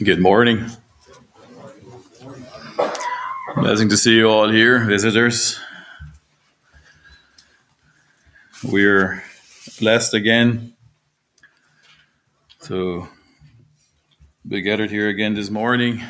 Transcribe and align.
Good 0.00 0.20
morning. 0.20 0.64
Blessing 3.56 3.88
to 3.88 3.96
see 3.96 4.14
you 4.14 4.28
all 4.28 4.48
here, 4.48 4.84
visitors. 4.84 5.58
We're 8.62 9.24
blessed 9.80 10.14
again 10.14 10.74
to 12.62 13.08
be 14.46 14.62
gathered 14.62 14.92
here 14.92 15.08
again 15.08 15.34
this 15.34 15.50
morning. 15.50 16.00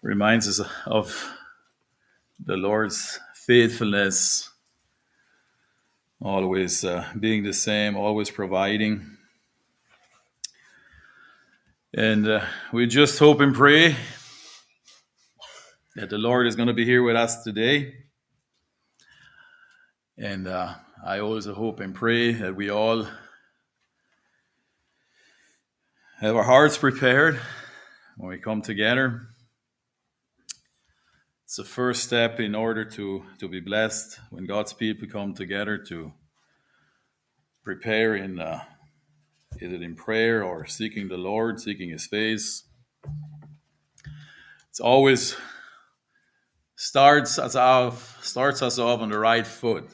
Reminds 0.00 0.48
us 0.48 0.66
of 0.86 1.34
the 2.42 2.56
Lord's 2.56 3.20
faithfulness, 3.34 4.48
always 6.18 6.82
uh, 6.82 7.04
being 7.20 7.42
the 7.42 7.52
same, 7.52 7.94
always 7.94 8.30
providing. 8.30 9.18
And 11.94 12.26
uh, 12.26 12.46
we 12.72 12.86
just 12.86 13.18
hope 13.18 13.42
and 13.42 13.54
pray 13.54 13.94
that 15.94 16.08
the 16.08 16.16
Lord 16.16 16.46
is 16.46 16.56
going 16.56 16.68
to 16.68 16.72
be 16.72 16.86
here 16.86 17.02
with 17.02 17.16
us 17.16 17.44
today. 17.44 17.92
And 20.16 20.48
uh, 20.48 20.72
I 21.04 21.18
always 21.18 21.44
hope 21.44 21.80
and 21.80 21.94
pray 21.94 22.32
that 22.32 22.56
we 22.56 22.70
all 22.70 23.06
have 26.20 26.34
our 26.34 26.44
hearts 26.44 26.78
prepared 26.78 27.38
when 28.16 28.30
we 28.30 28.38
come 28.38 28.62
together. 28.62 29.26
It's 31.44 31.56
the 31.56 31.64
first 31.64 32.04
step 32.04 32.40
in 32.40 32.54
order 32.54 32.86
to, 32.86 33.24
to 33.38 33.48
be 33.48 33.60
blessed 33.60 34.18
when 34.30 34.46
God's 34.46 34.72
people 34.72 35.08
come 35.08 35.34
together 35.34 35.76
to 35.88 36.14
prepare 37.62 38.16
in 38.16 38.38
uh, 38.38 38.62
is 39.60 39.72
it 39.72 39.82
in 39.82 39.94
prayer 39.94 40.42
or 40.44 40.66
seeking 40.66 41.08
the 41.08 41.16
Lord, 41.16 41.60
seeking 41.60 41.90
His 41.90 42.06
face. 42.06 42.64
It's 44.70 44.80
always 44.80 45.36
starts 46.76 47.38
us 47.38 47.54
off 47.54 48.24
starts 48.24 48.62
us 48.62 48.78
off 48.78 49.00
on 49.00 49.10
the 49.10 49.18
right 49.18 49.46
foot. 49.46 49.88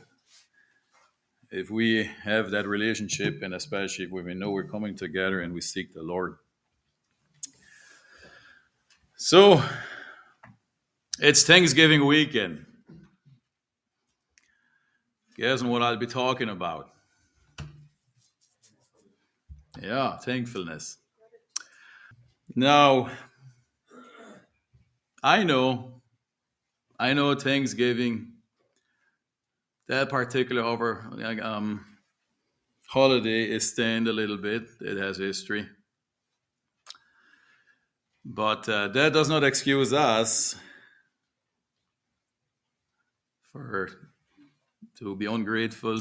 If 1.50 1.70
we 1.70 2.09
have 2.23 2.50
that 2.53 2.67
relationship 2.67 3.42
and 3.42 3.55
especially 3.55 4.05
if 4.06 4.11
we 4.11 4.34
know 4.34 4.50
we're 4.50 4.69
coming 4.69 4.97
together 4.97 5.41
and 5.41 5.53
we 5.53 5.61
seek 5.61 5.93
the 5.93 6.03
lord. 6.03 6.37
So 9.17 9.62
it's 11.19 11.43
thanksgiving 11.43 12.06
weekend. 12.06 12.65
Guess 15.37 15.62
what 15.62 15.83
i'll 15.83 15.97
be 15.97 16.06
talking 16.06 16.48
about 16.48 16.91
yeah 19.80 20.16
thankfulness 20.16 20.98
now 22.55 23.11
i 25.22 25.42
know 25.42 25.98
I 27.00 27.14
know 27.14 27.33
Thanksgiving, 27.36 28.33
that 29.86 30.08
particular 30.08 30.62
over 30.62 31.08
um, 31.41 31.84
holiday 32.88 33.44
is 33.44 33.70
stained 33.70 34.08
a 34.08 34.12
little 34.12 34.36
bit. 34.36 34.69
It 34.80 34.97
has 34.97 35.16
history. 35.16 35.69
But 38.25 38.69
uh, 38.69 38.88
that 38.88 39.12
does 39.12 39.28
not 39.28 39.44
excuse 39.44 39.92
us 39.92 40.56
for 43.53 43.91
to 44.98 45.14
be 45.14 45.27
ungrateful, 45.27 46.00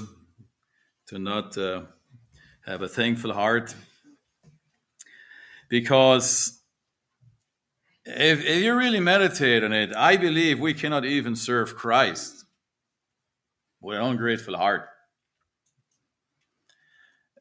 to 1.09 1.19
not 1.19 1.55
uh, 1.59 1.83
have 2.67 2.81
a 2.81 2.89
thankful 2.89 3.33
heart, 3.33 3.73
because 5.69 6.61
if, 8.05 8.43
if 8.43 8.61
you 8.61 8.75
really 8.75 8.99
meditate 8.99 9.63
on 9.63 9.71
it, 9.71 9.93
I 9.95 10.17
believe 10.17 10.59
we 10.59 10.73
cannot 10.73 11.05
even 11.05 11.35
serve 11.35 11.75
Christ 11.75 12.43
with 13.81 13.97
an 13.97 14.03
ungrateful 14.03 14.57
heart. 14.57 14.89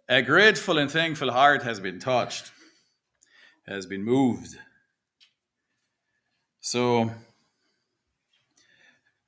A 0.08 0.22
grateful 0.22 0.78
and 0.78 0.88
thankful 0.88 1.32
heart 1.32 1.64
has 1.64 1.80
been 1.80 1.98
touched, 1.98 2.52
has 3.66 3.84
been 3.84 4.04
moved. 4.04 4.56
So 6.60 7.10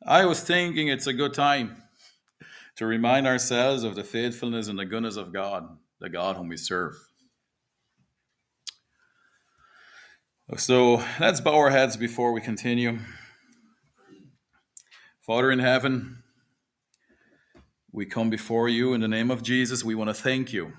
I 0.06 0.24
was 0.26 0.40
thinking 0.40 0.86
it's 0.86 1.08
a 1.08 1.12
good 1.12 1.34
time 1.34 1.82
to 2.76 2.86
remind 2.86 3.26
ourselves 3.26 3.82
of 3.82 3.96
the 3.96 4.04
faithfulness 4.04 4.68
and 4.68 4.78
the 4.78 4.84
goodness 4.84 5.16
of 5.16 5.32
God, 5.32 5.76
the 6.00 6.08
God 6.08 6.36
whom 6.36 6.48
we 6.48 6.56
serve. 6.56 6.94
So 10.56 11.04
let's 11.20 11.40
bow 11.40 11.56
our 11.56 11.70
heads 11.70 11.96
before 11.96 12.32
we 12.32 12.40
continue. 12.40 12.98
Father 15.20 15.50
in 15.50 15.58
heaven, 15.58 16.22
we 17.92 18.06
come 18.06 18.30
before 18.30 18.68
you 18.68 18.94
in 18.94 19.00
the 19.02 19.08
name 19.08 19.30
of 19.30 19.42
Jesus. 19.42 19.84
We 19.84 19.94
want 19.94 20.08
to 20.08 20.14
thank 20.14 20.52
you 20.52 20.72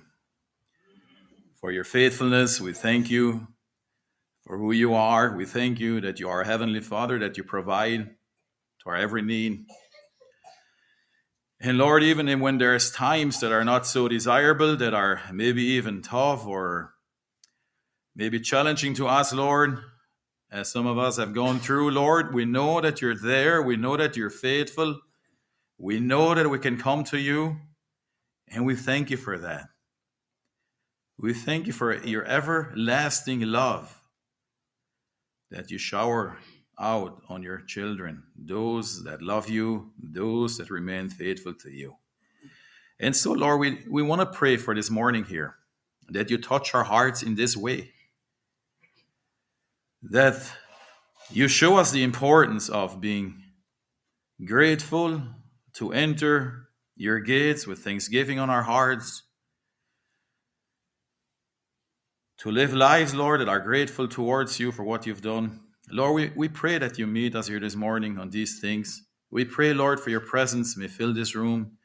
for 1.62 1.72
your 1.72 1.84
faithfulness. 1.84 2.60
We 2.60 2.74
thank 2.74 3.12
you 3.12 3.48
for 4.46 4.58
who 4.58 4.72
you 4.72 4.96
are. 4.96 5.36
We 5.36 5.46
thank 5.46 5.80
you 5.80 6.02
that 6.02 6.20
you 6.20 6.30
are 6.30 6.44
Heavenly 6.44 6.82
Father, 6.82 7.20
that 7.20 7.38
you 7.38 7.44
provide 7.44 8.06
to 8.82 8.90
our 8.90 8.96
every 8.96 9.22
need. 9.22 9.66
And 11.62 11.78
Lord, 11.78 12.04
even 12.04 12.40
when 12.40 12.58
there's 12.58 12.90
times 12.90 13.42
that 13.42 13.52
are 13.52 13.66
not 13.66 13.86
so 13.86 14.08
desirable, 14.08 14.78
that 14.78 14.94
are 14.94 15.22
maybe 15.34 15.64
even 15.64 16.02
tough 16.02 16.46
or 16.46 16.94
maybe 18.16 18.40
challenging 18.40 18.94
to 18.96 19.08
us, 19.08 19.34
Lord, 19.34 19.80
as 20.50 20.72
some 20.72 20.88
of 20.88 20.98
us 20.98 21.18
have 21.18 21.34
gone 21.34 21.60
through, 21.60 21.92
Lord. 21.92 22.34
We 22.34 22.46
know 22.46 22.80
that 22.80 23.02
you're 23.02 23.16
there. 23.16 23.62
We 23.62 23.76
know 23.76 23.98
that 23.98 24.16
you're 24.16 24.30
faithful. 24.30 25.02
We 25.78 26.00
know 26.00 26.34
that 26.34 26.50
we 26.50 26.60
can 26.60 26.78
come 26.78 27.04
to 27.06 27.18
you, 27.18 27.58
and 28.48 28.66
we 28.66 28.76
thank 28.76 29.10
you 29.10 29.18
for 29.18 29.38
that. 29.38 29.68
We 31.18 31.34
thank 31.34 31.68
you 31.68 31.74
for 31.74 31.96
your 32.06 32.26
everlasting 32.26 33.42
love 33.42 34.02
that 35.52 35.72
you 35.72 35.78
shower 35.78 36.38
out 36.80 37.22
on 37.28 37.44
your 37.44 37.60
children, 37.60 38.24
those 38.38 39.04
that 39.04 39.22
love 39.22 39.50
you, 39.50 39.92
those 40.02 40.58
that 40.58 40.70
remain 40.70 41.10
faithful 41.10 41.54
to 41.54 41.70
you. 41.70 41.96
And 43.00 43.16
so, 43.16 43.32
Lord, 43.32 43.60
we, 43.60 43.80
we 43.90 44.02
want 44.02 44.22
to 44.22 44.26
pray 44.26 44.58
for 44.58 44.76
this 44.76 44.90
morning 44.90 45.26
here 45.26 45.56
that 46.10 46.30
you 46.30 46.38
touch 46.38 46.74
our 46.74 46.84
hearts 46.84 47.22
in 47.24 47.36
this 47.36 47.56
way 47.56 47.92
that 50.02 50.52
you 51.30 51.48
show 51.48 51.78
us 51.78 51.92
the 51.92 52.04
importance 52.04 52.70
of 52.70 53.02
being 53.02 53.44
grateful 54.46 55.22
to 55.74 55.94
enter 55.94 56.70
your 56.96 57.20
gates 57.20 57.68
with 57.68 57.80
thanksgiving 57.80 58.40
on 58.40 58.50
our 58.50 58.64
hearts, 58.64 59.24
to 62.38 62.50
live 62.50 62.74
lives, 62.74 63.14
Lord, 63.14 63.42
that 63.42 63.50
are 63.50 63.60
grateful 63.60 64.08
towards 64.08 64.60
you 64.60 64.72
for 64.72 64.84
what 64.84 65.06
you've 65.06 65.22
done. 65.22 65.60
Lord, 65.92 66.16
we, 66.16 66.32
we 66.36 66.50
pray 66.50 66.78
that 66.78 66.98
you 67.00 67.08
meet 67.08 67.36
us 67.36 67.48
here 67.48 67.60
this 67.60 67.76
morning 67.76 68.18
on 68.18 68.30
these 68.30 68.60
things. 68.60 69.04
We 69.32 69.46
pray, 69.46 69.74
Lord, 69.74 70.00
for 70.00 70.10
your 70.10 70.20
presence 70.20 70.78
may 70.78 70.88
fill 70.88 71.14
this 71.14 71.36
room, 71.36 71.78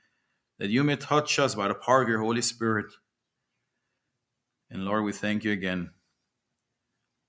that 0.59 0.71
you 0.71 0.85
may 0.85 0.97
touch 0.97 1.39
us 1.39 1.55
by 1.55 1.69
the 1.69 1.75
power 1.75 2.03
of 2.03 2.09
your 2.09 2.21
Holy 2.21 2.43
Spirit. 2.43 2.87
And 4.71 4.85
Lord, 4.85 5.05
we 5.05 5.13
thank 5.13 5.45
you 5.45 5.53
again 5.53 5.91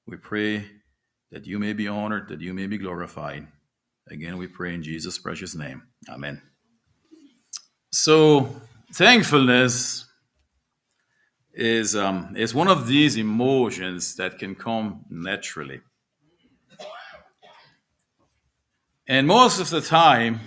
we 0.07 0.17
pray 0.17 0.65
that 1.31 1.47
you 1.47 1.57
may 1.57 1.73
be 1.73 1.87
honored, 1.87 2.29
that 2.29 2.41
you 2.41 2.53
may 2.53 2.67
be 2.67 2.77
glorified. 2.77 3.47
Again, 4.09 4.37
we 4.37 4.47
pray 4.47 4.73
in 4.73 4.83
Jesus' 4.83 5.17
precious 5.17 5.55
name. 5.55 5.83
Amen. 6.09 6.41
So, 7.91 8.61
thankfulness 8.93 10.05
is, 11.53 11.95
um, 11.95 12.35
is 12.37 12.53
one 12.53 12.67
of 12.67 12.87
these 12.87 13.17
emotions 13.17 14.15
that 14.17 14.37
can 14.37 14.53
come 14.53 15.05
naturally. 15.09 15.81
And 19.07 19.27
most 19.27 19.59
of 19.59 19.69
the 19.69 19.81
time, 19.81 20.39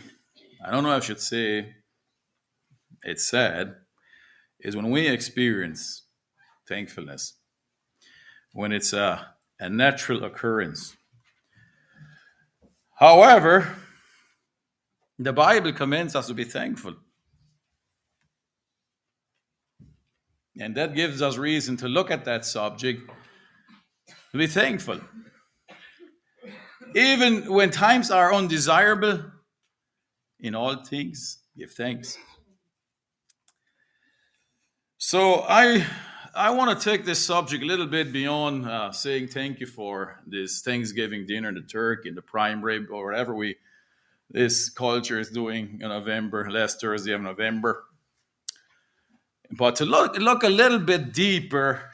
I 0.65 0.71
don't 0.71 0.83
know 0.83 0.97
if 0.97 1.03
I 1.05 1.07
should 1.07 1.21
say 1.21 1.75
it's 3.03 3.29
sad, 3.29 3.75
is 4.61 4.75
when 4.75 4.91
we 4.91 5.07
experience 5.07 6.03
thankfulness, 6.67 7.35
when 8.53 8.73
it's 8.73 8.93
a 8.93 9.35
a 9.61 9.69
natural 9.69 10.25
occurrence. 10.25 10.97
However, 12.99 13.77
the 15.19 15.33
Bible 15.33 15.73
commands 15.73 16.15
us 16.15 16.29
to 16.29 16.35
be 16.35 16.45
thankful. 16.45 16.95
And 20.61 20.77
that 20.77 20.95
gives 20.95 21.23
us 21.23 21.37
reason 21.37 21.77
to 21.79 21.89
look 21.89 22.11
at 22.11 22.25
that 22.25 22.45
subject, 22.45 23.09
to 24.33 24.39
be 24.39 24.47
thankful. 24.47 25.01
Even 26.95 27.53
when 27.53 27.71
times 27.71 28.11
are 28.11 28.33
undesirable, 28.33 29.25
in 30.41 30.55
all 30.55 30.77
things, 30.85 31.39
give 31.57 31.71
thanks. 31.73 32.17
So 34.99 35.45
I 35.49 35.87
I 36.35 36.51
want 36.51 36.79
to 36.79 36.91
take 36.91 37.05
this 37.05 37.25
subject 37.25 37.63
a 37.63 37.67
little 37.67 37.87
bit 37.87 38.13
beyond 38.13 38.67
uh, 38.67 38.93
saying 38.93 39.29
thank 39.29 39.61
you 39.61 39.67
for 39.67 40.21
this 40.27 40.63
Thanksgiving 40.63 41.27
dinner, 41.27 41.53
the 41.53 41.63
turkey, 41.63 42.11
the 42.11 42.23
prime 42.23 42.63
rib, 42.63 42.87
or 42.91 43.07
whatever 43.07 43.35
we 43.35 43.57
this 44.31 44.69
culture 44.69 45.19
is 45.19 45.31
doing 45.31 45.79
in 45.81 45.89
November, 45.89 46.51
last 46.51 46.81
Thursday 46.81 47.13
of 47.13 47.23
November. 47.23 47.85
But 49.51 49.77
to 49.77 49.87
look 49.87 50.19
look 50.19 50.43
a 50.43 50.49
little 50.49 50.79
bit 50.79 51.13
deeper 51.13 51.91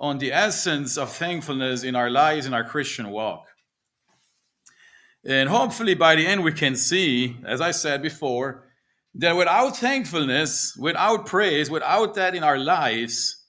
on 0.00 0.18
the 0.18 0.32
essence 0.32 0.96
of 0.96 1.12
thankfulness 1.12 1.82
in 1.82 1.96
our 1.96 2.08
lives 2.08 2.46
in 2.46 2.54
our 2.54 2.64
Christian 2.64 3.10
walk. 3.10 3.47
And 5.26 5.48
hopefully 5.48 5.94
by 5.94 6.14
the 6.14 6.26
end 6.26 6.44
we 6.44 6.52
can 6.52 6.76
see, 6.76 7.36
as 7.46 7.60
I 7.60 7.72
said 7.72 8.02
before, 8.02 8.64
that 9.14 9.36
without 9.36 9.76
thankfulness, 9.76 10.76
without 10.76 11.26
praise, 11.26 11.70
without 11.70 12.14
that 12.14 12.34
in 12.34 12.44
our 12.44 12.58
lives, 12.58 13.44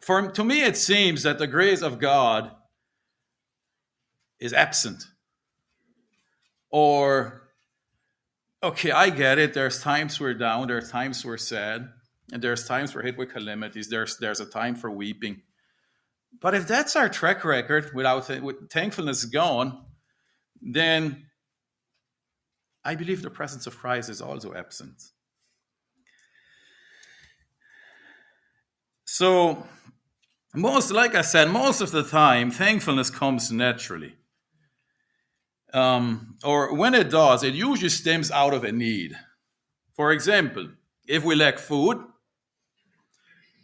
for 0.00 0.30
to 0.30 0.44
me 0.44 0.62
it 0.62 0.76
seems 0.76 1.22
that 1.24 1.38
the 1.38 1.46
grace 1.46 1.82
of 1.82 1.98
God 1.98 2.50
is 4.40 4.52
absent. 4.52 5.04
Or, 6.70 7.48
okay, 8.62 8.90
I 8.90 9.10
get 9.10 9.38
it. 9.38 9.54
There's 9.54 9.80
times 9.80 10.20
we're 10.20 10.34
down, 10.34 10.68
there's 10.68 10.90
times 10.90 11.24
we're 11.24 11.36
sad, 11.38 11.88
and 12.32 12.42
there's 12.42 12.66
times 12.66 12.94
we're 12.94 13.02
hit 13.02 13.16
with 13.16 13.32
calamities. 13.32 13.88
There's 13.88 14.18
there's 14.18 14.40
a 14.40 14.46
time 14.46 14.74
for 14.74 14.90
weeping. 14.90 15.42
But 16.40 16.54
if 16.54 16.66
that's 16.66 16.96
our 16.96 17.08
track 17.08 17.44
record 17.44 17.92
without 17.94 18.28
with 18.42 18.70
thankfulness 18.70 19.24
gone, 19.24 19.85
then 20.60 21.26
I 22.84 22.94
believe 22.94 23.22
the 23.22 23.30
presence 23.30 23.66
of 23.66 23.76
Christ 23.76 24.08
is 24.08 24.20
also 24.20 24.54
absent. 24.54 25.02
So, 29.04 29.66
most, 30.54 30.90
like 30.90 31.14
I 31.14 31.22
said, 31.22 31.50
most 31.50 31.80
of 31.80 31.90
the 31.90 32.02
time, 32.02 32.50
thankfulness 32.50 33.10
comes 33.10 33.50
naturally. 33.50 34.14
Um, 35.72 36.36
or 36.44 36.74
when 36.74 36.94
it 36.94 37.10
does, 37.10 37.42
it 37.42 37.54
usually 37.54 37.88
stems 37.88 38.30
out 38.30 38.54
of 38.54 38.64
a 38.64 38.72
need. 38.72 39.16
For 39.94 40.12
example, 40.12 40.68
if 41.06 41.24
we 41.24 41.34
lack 41.34 41.58
food, 41.58 41.98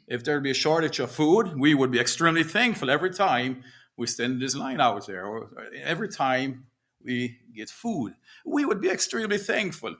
if 0.06 0.24
there 0.24 0.40
be 0.40 0.50
a 0.50 0.54
shortage 0.54 0.98
of 0.98 1.10
food, 1.10 1.58
we 1.58 1.74
would 1.74 1.90
be 1.90 2.00
extremely 2.00 2.42
thankful 2.42 2.90
every 2.90 3.10
time 3.10 3.62
we 3.96 4.06
stand 4.06 4.34
in 4.34 4.38
this 4.40 4.56
line 4.56 4.80
out 4.80 5.06
there, 5.06 5.24
or 5.24 5.50
every 5.82 6.08
time 6.08 6.66
we 7.04 7.38
get 7.54 7.70
food. 7.70 8.14
We 8.44 8.64
would 8.64 8.80
be 8.80 8.90
extremely 8.90 9.38
thankful. 9.38 9.96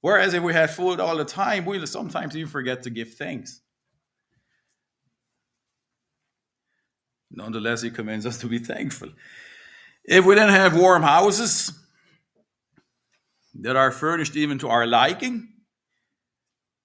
Whereas 0.00 0.34
if 0.34 0.42
we 0.42 0.52
had 0.52 0.70
food 0.70 1.00
all 1.00 1.16
the 1.16 1.24
time, 1.24 1.64
we'll 1.64 1.86
sometimes 1.86 2.36
even 2.36 2.50
forget 2.50 2.82
to 2.84 2.90
give 2.90 3.14
thanks. 3.14 3.60
Nonetheless, 7.30 7.82
he 7.82 7.90
commands 7.90 8.24
us 8.24 8.38
to 8.38 8.46
be 8.46 8.58
thankful. 8.58 9.08
If 10.04 10.24
we 10.24 10.34
didn't 10.34 10.50
have 10.50 10.76
warm 10.76 11.02
houses 11.02 11.72
that 13.56 13.74
are 13.74 13.90
furnished 13.90 14.36
even 14.36 14.58
to 14.60 14.68
our 14.68 14.86
liking, 14.86 15.48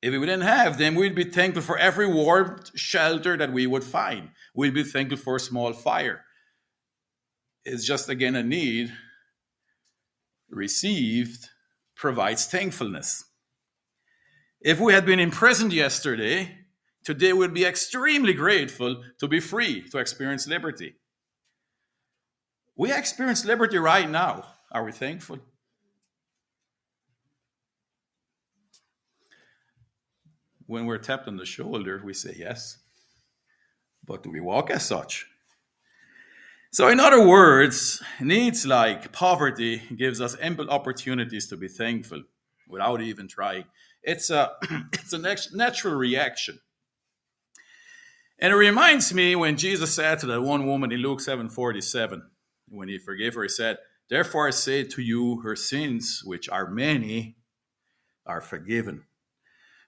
if 0.01 0.11
we 0.11 0.19
didn't 0.19 0.41
have 0.41 0.79
them, 0.79 0.95
we'd 0.95 1.13
be 1.13 1.25
thankful 1.25 1.61
for 1.61 1.77
every 1.77 2.07
warm 2.07 2.63
shelter 2.73 3.37
that 3.37 3.53
we 3.53 3.67
would 3.67 3.83
find. 3.83 4.29
We'd 4.55 4.73
be 4.73 4.83
thankful 4.83 5.17
for 5.17 5.35
a 5.35 5.39
small 5.39 5.73
fire 5.73 6.25
is 7.65 7.85
just 7.85 8.09
again 8.09 8.35
a 8.35 8.43
need 8.43 8.91
received 10.49 11.49
provides 11.95 12.45
thankfulness. 12.45 13.23
If 14.59 14.79
we 14.79 14.93
had 14.93 15.05
been 15.05 15.19
imprisoned 15.19 15.73
yesterday, 15.73 16.57
today 17.03 17.33
we'd 17.33 17.53
be 17.53 17.65
extremely 17.65 18.33
grateful 18.33 19.03
to 19.19 19.27
be 19.27 19.39
free, 19.39 19.87
to 19.89 19.97
experience 19.97 20.47
liberty. 20.47 20.95
We 22.75 22.93
experience 22.93 23.45
liberty 23.45 23.77
right 23.77 24.09
now. 24.09 24.45
Are 24.71 24.83
we 24.83 24.91
thankful? 24.91 25.39
When 30.65 30.85
we're 30.85 30.99
tapped 30.99 31.27
on 31.27 31.37
the 31.37 31.45
shoulder, 31.45 32.01
we 32.03 32.13
say 32.13 32.35
yes. 32.37 32.77
But 34.05 34.23
do 34.23 34.31
we 34.31 34.39
walk 34.39 34.69
as 34.69 34.85
such? 34.85 35.27
So, 36.73 36.87
in 36.87 37.01
other 37.01 37.27
words, 37.27 38.01
needs 38.21 38.65
like 38.65 39.11
poverty 39.11 39.81
gives 39.93 40.21
us 40.21 40.37
ample 40.41 40.69
opportunities 40.69 41.47
to 41.47 41.57
be 41.57 41.67
thankful 41.67 42.23
without 42.65 43.01
even 43.01 43.27
trying. 43.27 43.65
It's 44.01 44.29
a 44.29 44.53
it's 44.93 45.11
a 45.11 45.19
natural 45.53 45.95
reaction. 45.95 46.59
And 48.39 48.53
it 48.53 48.55
reminds 48.55 49.13
me 49.13 49.35
when 49.35 49.57
Jesus 49.57 49.93
said 49.93 50.19
to 50.19 50.27
that 50.27 50.41
one 50.41 50.65
woman 50.65 50.93
in 50.93 51.01
Luke 51.01 51.19
7:47, 51.19 52.21
when 52.69 52.87
he 52.87 52.97
forgave 52.97 53.35
her, 53.35 53.43
he 53.43 53.49
said, 53.49 53.77
Therefore 54.09 54.47
I 54.47 54.51
say 54.51 54.85
to 54.85 55.01
you, 55.01 55.41
her 55.41 55.57
sins, 55.57 56.21
which 56.23 56.47
are 56.47 56.71
many, 56.71 57.35
are 58.25 58.41
forgiven. 58.41 59.03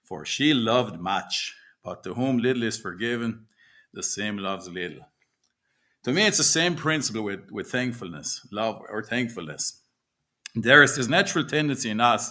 For 0.02 0.26
she 0.26 0.52
loved 0.52 1.00
much, 1.00 1.56
but 1.82 2.02
to 2.02 2.12
whom 2.12 2.36
little 2.36 2.62
is 2.62 2.78
forgiven, 2.78 3.46
the 3.94 4.02
same 4.02 4.36
loves 4.36 4.68
little. 4.68 5.06
To 6.04 6.12
me, 6.12 6.26
it's 6.26 6.36
the 6.36 6.44
same 6.44 6.76
principle 6.76 7.22
with, 7.22 7.50
with 7.50 7.70
thankfulness, 7.70 8.46
love 8.52 8.82
or 8.90 9.02
thankfulness. 9.02 9.80
There 10.54 10.82
is 10.82 10.96
this 10.96 11.08
natural 11.08 11.44
tendency 11.44 11.90
in 11.90 12.00
us 12.00 12.30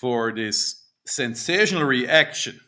for 0.00 0.32
this 0.32 0.86
sensational 1.06 1.84
reaction 1.84 2.60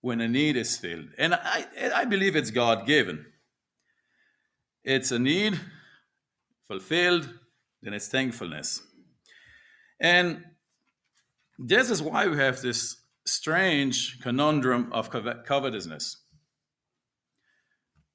when 0.00 0.20
a 0.20 0.28
need 0.28 0.56
is 0.56 0.76
filled. 0.76 1.08
And 1.18 1.34
I, 1.34 1.66
I 1.94 2.04
believe 2.04 2.36
it's 2.36 2.50
God 2.50 2.86
given. 2.86 3.26
It's 4.84 5.10
a 5.10 5.18
need 5.18 5.60
fulfilled, 6.66 7.28
then 7.82 7.92
it's 7.92 8.08
thankfulness. 8.08 8.82
And 10.00 10.44
this 11.58 11.90
is 11.90 12.00
why 12.00 12.28
we 12.28 12.36
have 12.36 12.60
this 12.60 12.96
strange 13.26 14.20
conundrum 14.20 14.92
of 14.92 15.10
covetousness 15.10 16.21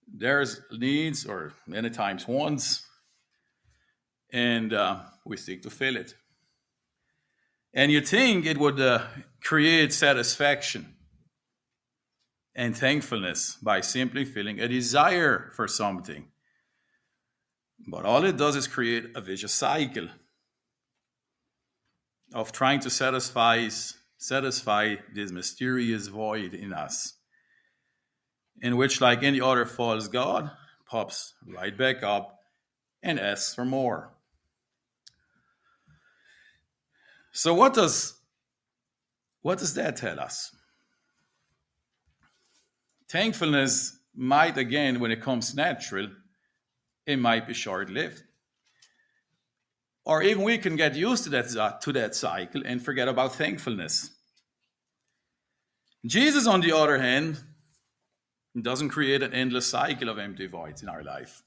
there's 0.08 0.62
needs 0.72 1.26
or 1.26 1.54
many 1.66 1.90
times 1.90 2.28
wants, 2.28 2.86
and 4.32 4.74
uh, 4.74 5.00
we 5.26 5.38
seek 5.38 5.64
to 5.64 5.70
fill 5.70 5.98
it. 5.98 6.16
And 7.74 7.92
you 7.92 8.02
think 8.02 8.46
it 8.46 8.58
would 8.58 8.80
uh, 8.80 9.04
create 9.42 9.94
satisfaction 9.94 10.96
and 12.56 12.76
thankfulness 12.76 13.56
by 13.62 13.82
simply 13.82 14.26
feeling 14.26 14.60
a 14.60 14.68
desire 14.68 15.52
for 15.56 15.68
something. 15.68 16.28
But 17.88 18.06
all 18.06 18.24
it 18.26 18.38
does 18.38 18.56
is 18.56 18.68
create 18.68 19.12
a 19.16 19.22
vicious 19.22 19.54
cycle 19.54 20.08
of 22.34 22.52
trying 22.52 22.80
to 22.82 22.90
satisfy 22.90 23.70
satisfy 24.20 24.96
this 25.14 25.32
mysterious 25.32 26.08
void 26.08 26.56
in 26.56 26.74
us 26.74 27.17
in 28.62 28.78
which, 28.78 29.02
like 29.02 29.24
any 29.24 29.42
other 29.42 29.66
false 29.66 30.08
god, 30.08 30.52
pops 30.86 31.34
right 31.46 31.78
back 31.78 32.04
up 32.04 32.40
and 33.04 33.20
asks 33.20 33.54
for 33.54 33.66
more. 33.66 34.14
So 37.32 37.54
what 37.54 37.74
does 37.74 38.16
what 39.42 39.60
does 39.60 39.76
that 39.76 39.96
tell 39.96 40.20
us? 40.20 40.54
Thankfulness 43.10 43.98
might 44.16 44.58
again, 44.58 45.00
when 45.00 45.12
it 45.12 45.22
comes 45.22 45.56
natural, 45.56 46.10
it 47.06 47.18
might 47.18 47.48
be 47.48 47.54
short-lived. 47.54 48.24
Or 50.04 50.24
even 50.24 50.44
we 50.44 50.58
can 50.58 50.76
get 50.76 50.96
used 50.96 51.26
to 51.26 51.30
that, 51.30 51.82
to 51.82 51.94
that 51.94 52.16
cycle 52.16 52.64
and 52.66 52.82
forget 52.82 53.08
about 53.08 53.36
thankfulness. 53.36 54.12
Jesus, 56.06 56.48
on 56.48 56.62
the 56.62 56.76
other 56.76 56.98
hand, 56.98 57.40
doesn't 58.64 58.90
create 58.90 59.24
an 59.24 59.34
endless 59.34 59.68
cycle 59.68 60.10
of 60.10 60.18
empty 60.18 60.48
voids 60.48 60.82
in 60.82 60.90
our 60.90 61.04
life. 61.04 61.44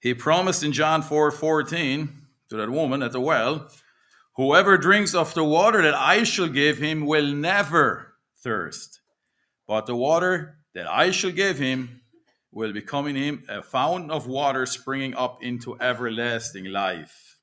He 0.00 0.14
promised 0.14 0.62
in 0.62 0.72
John 0.72 1.02
4 1.02 1.30
14 1.30 2.08
to 2.48 2.56
that 2.56 2.70
woman 2.70 3.02
at 3.02 3.12
the 3.12 3.20
well, 3.20 3.68
Whoever 4.40 4.78
drinks 4.78 5.14
of 5.14 5.34
the 5.34 5.44
water 5.44 5.82
that 5.82 5.94
I 5.94 6.22
shall 6.22 6.48
give 6.48 6.78
him 6.78 7.04
will 7.04 7.26
never 7.26 8.14
thirst, 8.42 9.00
but 9.68 9.84
the 9.84 9.94
water 9.94 10.56
that 10.74 10.90
I 10.90 11.10
shall 11.10 11.30
give 11.30 11.58
him 11.58 12.00
will 12.50 12.72
become 12.72 13.06
in 13.06 13.16
him 13.16 13.44
a 13.50 13.62
fountain 13.62 14.10
of 14.10 14.26
water 14.26 14.64
springing 14.64 15.14
up 15.14 15.42
into 15.42 15.78
everlasting 15.78 16.66
life. 16.66 17.36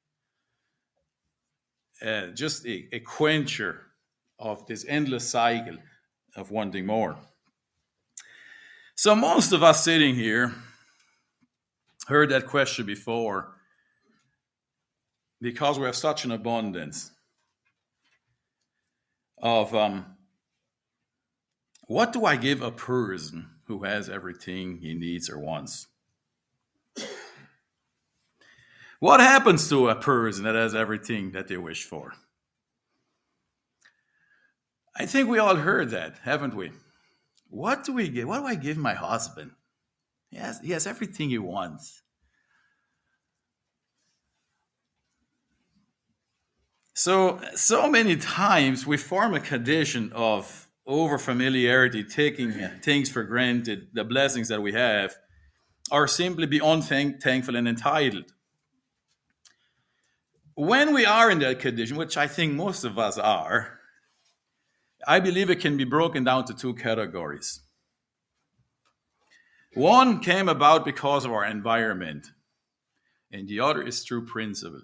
Uh, 2.01 2.27
just 2.27 2.65
a, 2.65 2.87
a 2.91 2.99
quencher 2.99 3.81
of 4.39 4.65
this 4.65 4.83
endless 4.87 5.29
cycle 5.29 5.77
of 6.35 6.49
wanting 6.49 6.87
more. 6.87 7.17
So, 8.99 9.15
most 9.15 9.51
of 9.51 9.61
us 9.61 9.83
sitting 9.83 10.15
here 10.15 10.55
heard 12.07 12.29
that 12.29 12.47
question 12.47 12.87
before 12.87 13.53
because 15.39 15.77
we 15.77 15.85
have 15.85 15.95
such 15.95 16.25
an 16.25 16.31
abundance 16.31 17.11
of 19.37 19.75
um, 19.75 20.17
What 21.85 22.11
do 22.11 22.25
I 22.25 22.37
give 22.37 22.63
a 22.63 22.71
person 22.71 23.47
who 23.65 23.83
has 23.83 24.09
everything 24.09 24.79
he 24.79 24.95
needs 24.95 25.29
or 25.29 25.37
wants? 25.37 25.85
What 28.99 29.19
happens 29.19 29.69
to 29.69 29.89
a 29.89 29.95
person 29.95 30.43
that 30.45 30.55
has 30.55 30.73
everything 30.73 31.33
that 31.33 31.47
they 31.47 31.57
wish 31.57 31.83
for? 31.83 32.13
I 34.95 35.05
think 35.05 35.29
we 35.29 35.37
all 35.37 35.57
heard 35.57 35.91
that, 35.91 36.17
haven't 36.23 36.55
we? 36.55 36.71
What 37.49 37.83
do 37.83 37.93
we 37.93 38.09
give? 38.09 38.27
What 38.27 38.39
do 38.39 38.45
I 38.45 38.55
give 38.55 38.77
my 38.77 38.93
husband? 38.93 39.51
He 40.29 40.37
has, 40.37 40.59
he 40.59 40.71
has 40.71 40.85
everything 40.85 41.29
he 41.29 41.37
wants. 41.37 42.03
So, 46.93 47.39
so 47.53 47.89
many 47.89 48.15
times 48.15 48.87
we 48.87 48.97
form 48.97 49.35
a 49.35 49.39
condition 49.39 50.11
of 50.13 50.67
over 50.87 51.19
familiarity, 51.19 52.03
taking 52.03 52.53
things 52.81 53.09
for 53.09 53.23
granted, 53.23 53.89
the 53.93 54.03
blessings 54.03 54.47
that 54.47 54.61
we 54.61 54.73
have, 54.73 55.15
or 55.91 56.07
simply 56.07 56.47
be 56.47 56.59
unthankful 56.59 57.55
and 57.55 57.67
entitled. 57.67 58.33
When 60.55 60.93
we 60.93 61.05
are 61.05 61.29
in 61.29 61.39
that 61.39 61.59
condition, 61.59 61.97
which 61.97 62.17
I 62.17 62.27
think 62.27 62.53
most 62.53 62.83
of 62.83 62.97
us 62.97 63.19
are, 63.19 63.76
I 65.05 65.19
believe 65.19 65.49
it 65.49 65.59
can 65.59 65.77
be 65.77 65.83
broken 65.83 66.23
down 66.23 66.45
to 66.45 66.53
two 66.53 66.73
categories. 66.73 67.61
One 69.73 70.21
came 70.21 70.49
about 70.49 70.85
because 70.85 71.25
of 71.25 71.31
our 71.31 71.45
environment, 71.45 72.27
and 73.31 73.47
the 73.47 73.59
other 73.59 73.83
is 73.83 74.01
through 74.01 74.25
principle. 74.25 74.81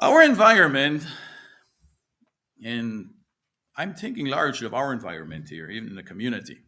Our 0.00 0.22
environment, 0.22 1.04
and 2.64 3.10
I'm 3.76 3.94
thinking 3.94 4.26
largely 4.26 4.66
of 4.66 4.74
our 4.74 4.92
environment 4.92 5.48
here, 5.48 5.68
even 5.68 5.88
in 5.88 5.96
the 5.96 6.04
community, 6.04 6.58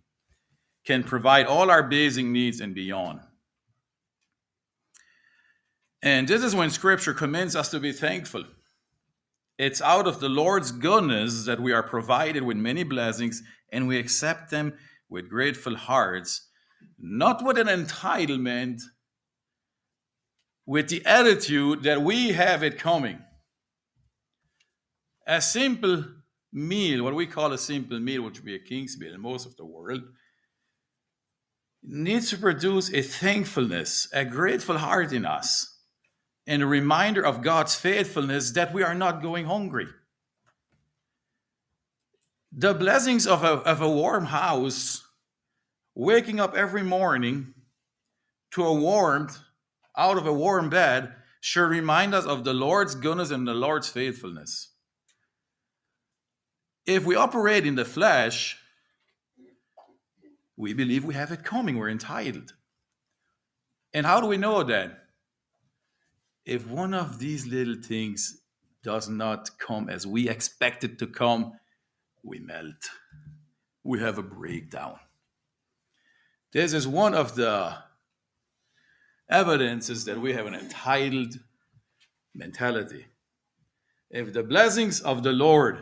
can 0.84 1.04
provide 1.04 1.46
all 1.46 1.70
our 1.70 1.84
basic 1.84 2.24
needs 2.24 2.60
and 2.60 2.74
beyond. 2.74 3.20
And 6.02 6.26
this 6.26 6.42
is 6.42 6.54
when 6.54 6.70
scripture 6.70 7.14
commands 7.14 7.54
us 7.54 7.70
to 7.70 7.78
be 7.78 7.92
thankful. 7.92 8.44
It's 9.60 9.82
out 9.82 10.06
of 10.06 10.20
the 10.20 10.30
Lord's 10.30 10.72
goodness 10.72 11.44
that 11.44 11.60
we 11.60 11.70
are 11.70 11.82
provided 11.82 12.44
with 12.44 12.56
many 12.56 12.82
blessings 12.82 13.42
and 13.70 13.86
we 13.86 13.98
accept 13.98 14.50
them 14.50 14.72
with 15.10 15.28
grateful 15.28 15.76
hearts, 15.76 16.48
not 16.98 17.44
with 17.44 17.58
an 17.58 17.66
entitlement 17.66 18.80
with 20.64 20.88
the 20.88 21.04
attitude 21.04 21.82
that 21.82 22.00
we 22.00 22.32
have 22.32 22.62
it 22.62 22.78
coming. 22.78 23.18
A 25.26 25.42
simple 25.42 26.06
meal, 26.50 27.04
what 27.04 27.14
we 27.14 27.26
call 27.26 27.52
a 27.52 27.58
simple 27.58 28.00
meal, 28.00 28.22
which 28.22 28.38
would 28.38 28.46
be 28.46 28.54
a 28.54 28.58
king's 28.58 28.96
meal 28.98 29.12
in 29.12 29.20
most 29.20 29.44
of 29.44 29.58
the 29.58 29.66
world, 29.66 30.00
needs 31.82 32.30
to 32.30 32.38
produce 32.38 32.90
a 32.94 33.02
thankfulness, 33.02 34.08
a 34.14 34.24
grateful 34.24 34.78
heart 34.78 35.12
in 35.12 35.26
us, 35.26 35.69
and 36.50 36.64
a 36.64 36.66
reminder 36.66 37.24
of 37.24 37.42
God's 37.42 37.76
faithfulness 37.76 38.50
that 38.50 38.74
we 38.74 38.82
are 38.82 38.94
not 38.94 39.22
going 39.22 39.46
hungry. 39.46 39.86
The 42.50 42.74
blessings 42.74 43.24
of 43.24 43.44
a, 43.44 43.52
of 43.62 43.80
a 43.80 43.88
warm 43.88 44.24
house, 44.24 45.06
waking 45.94 46.40
up 46.40 46.56
every 46.56 46.82
morning 46.82 47.54
to 48.50 48.64
a 48.64 48.74
warmth 48.74 49.38
out 49.96 50.18
of 50.18 50.26
a 50.26 50.32
warm 50.32 50.68
bed 50.68 51.14
should 51.40 51.68
remind 51.68 52.16
us 52.16 52.26
of 52.26 52.42
the 52.42 52.52
Lord's 52.52 52.96
goodness 52.96 53.30
and 53.30 53.46
the 53.46 53.54
Lord's 53.54 53.88
faithfulness. 53.88 54.70
If 56.84 57.04
we 57.04 57.14
operate 57.14 57.64
in 57.64 57.76
the 57.76 57.84
flesh, 57.84 58.58
we 60.56 60.72
believe 60.72 61.04
we 61.04 61.14
have 61.14 61.30
it 61.30 61.44
coming, 61.44 61.78
we're 61.78 61.90
entitled. 61.90 62.54
And 63.94 64.04
how 64.04 64.20
do 64.20 64.26
we 64.26 64.36
know 64.36 64.64
that? 64.64 64.96
If 66.44 66.66
one 66.66 66.94
of 66.94 67.18
these 67.18 67.46
little 67.46 67.76
things 67.82 68.40
does 68.82 69.08
not 69.08 69.50
come 69.58 69.88
as 69.88 70.06
we 70.06 70.28
expect 70.28 70.84
it 70.84 70.98
to 70.98 71.06
come, 71.06 71.52
we 72.22 72.38
melt. 72.38 72.90
We 73.84 74.00
have 74.00 74.18
a 74.18 74.22
breakdown. 74.22 74.98
This 76.52 76.72
is 76.72 76.88
one 76.88 77.14
of 77.14 77.34
the 77.34 77.76
evidences 79.30 80.04
that 80.06 80.20
we 80.20 80.32
have 80.32 80.46
an 80.46 80.54
entitled 80.54 81.38
mentality. 82.34 83.06
If 84.10 84.32
the 84.32 84.42
blessings 84.42 85.00
of 85.00 85.22
the 85.22 85.32
Lord 85.32 85.78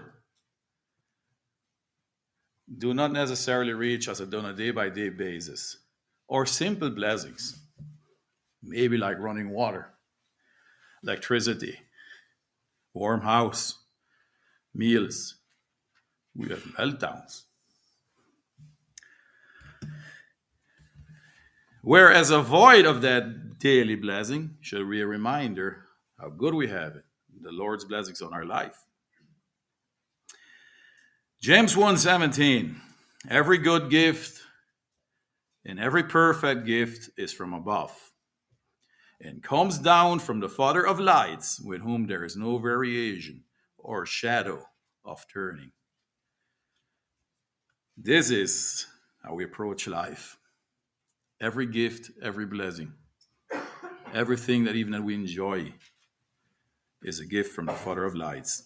do 2.77 2.93
not 2.93 3.13
necessarily 3.13 3.73
reach 3.73 4.09
us 4.09 4.21
on 4.21 4.45
a 4.45 4.53
day 4.53 4.71
by 4.71 4.91
day 4.91 5.09
basis, 5.09 5.79
or 6.27 6.45
simple 6.45 6.91
blessings, 6.91 7.59
maybe 8.63 8.99
like 8.99 9.19
running 9.19 9.49
water, 9.49 9.95
electricity, 11.03 11.81
warm 12.95 13.21
house, 13.21 13.79
meals, 14.75 15.37
we 16.35 16.49
have 16.49 16.63
meltdowns. 16.79 17.43
Whereas 21.83 22.31
a 22.31 22.43
void 22.43 22.85
of 22.85 23.01
that 23.03 23.59
daily 23.59 23.95
blessing 23.95 24.57
should 24.61 24.89
be 24.91 25.01
a 25.01 25.07
reminder 25.07 25.85
how 26.19 26.29
good 26.29 26.55
we 26.55 26.69
have 26.69 26.97
it, 26.97 27.05
the 27.41 27.53
Lord's 27.53 27.85
blessings 27.85 28.21
on 28.21 28.35
our 28.35 28.45
life. 28.45 28.85
James 31.41 31.75
1:17 31.77 32.81
Every 33.29 33.59
good 33.59 33.91
gift 33.91 34.43
and 35.65 35.79
every 35.79 36.03
perfect 36.03 36.67
gift 36.67 37.11
is 37.17 37.33
from 37.33 37.53
above 37.53 38.08
and 39.21 39.43
comes 39.43 39.79
down 39.79 40.19
from 40.19 40.41
the 40.41 40.49
Father 40.49 40.87
of 40.87 41.01
lights 41.01 41.61
with 41.61 41.81
whom 41.81 42.07
there 42.07 42.25
is 42.25 42.37
no 42.37 42.59
variation 42.59 43.45
or 43.77 44.07
shadow 44.07 44.65
of 45.05 45.27
turning. 45.33 45.73
This 47.97 48.31
is 48.31 48.87
how 49.25 49.35
we 49.35 49.45
approach 49.45 49.87
life 49.87 50.37
every 51.41 51.67
gift, 51.67 52.11
every 52.23 52.47
blessing, 52.47 52.93
everything 54.13 54.65
that 54.65 54.75
even 54.75 54.93
that 54.93 55.03
we 55.03 55.15
enjoy 55.15 55.73
is 57.03 57.21
a 57.21 57.27
gift 57.27 57.53
from 57.55 57.67
the 57.67 57.73
Father 57.73 58.05
of 58.05 58.15
lights. 58.15 58.65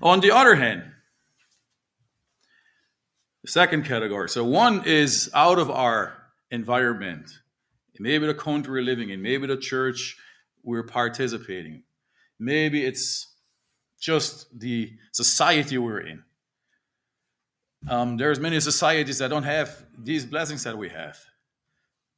On 0.00 0.20
the 0.20 0.30
other 0.30 0.54
hand, 0.54 0.84
the 3.42 3.50
second 3.50 3.84
category. 3.84 4.28
So 4.28 4.44
one 4.44 4.84
is 4.84 5.30
out 5.34 5.58
of 5.58 5.70
our 5.70 6.14
environment, 6.50 7.30
maybe 8.00 8.26
the 8.26 8.34
country 8.34 8.72
we're 8.72 8.82
living 8.82 9.10
in, 9.10 9.22
maybe 9.22 9.46
the 9.46 9.56
church 9.56 10.16
we're 10.62 10.82
participating. 10.82 11.82
Maybe 12.38 12.84
it's 12.84 13.34
just 14.00 14.46
the 14.58 14.92
society 15.12 15.78
we're 15.78 16.00
in. 16.00 16.22
Um, 17.88 18.16
there's 18.16 18.40
many 18.40 18.58
societies 18.60 19.18
that 19.18 19.28
don't 19.28 19.44
have 19.44 19.86
these 19.96 20.26
blessings 20.26 20.64
that 20.64 20.76
we 20.76 20.88
have. 20.88 21.18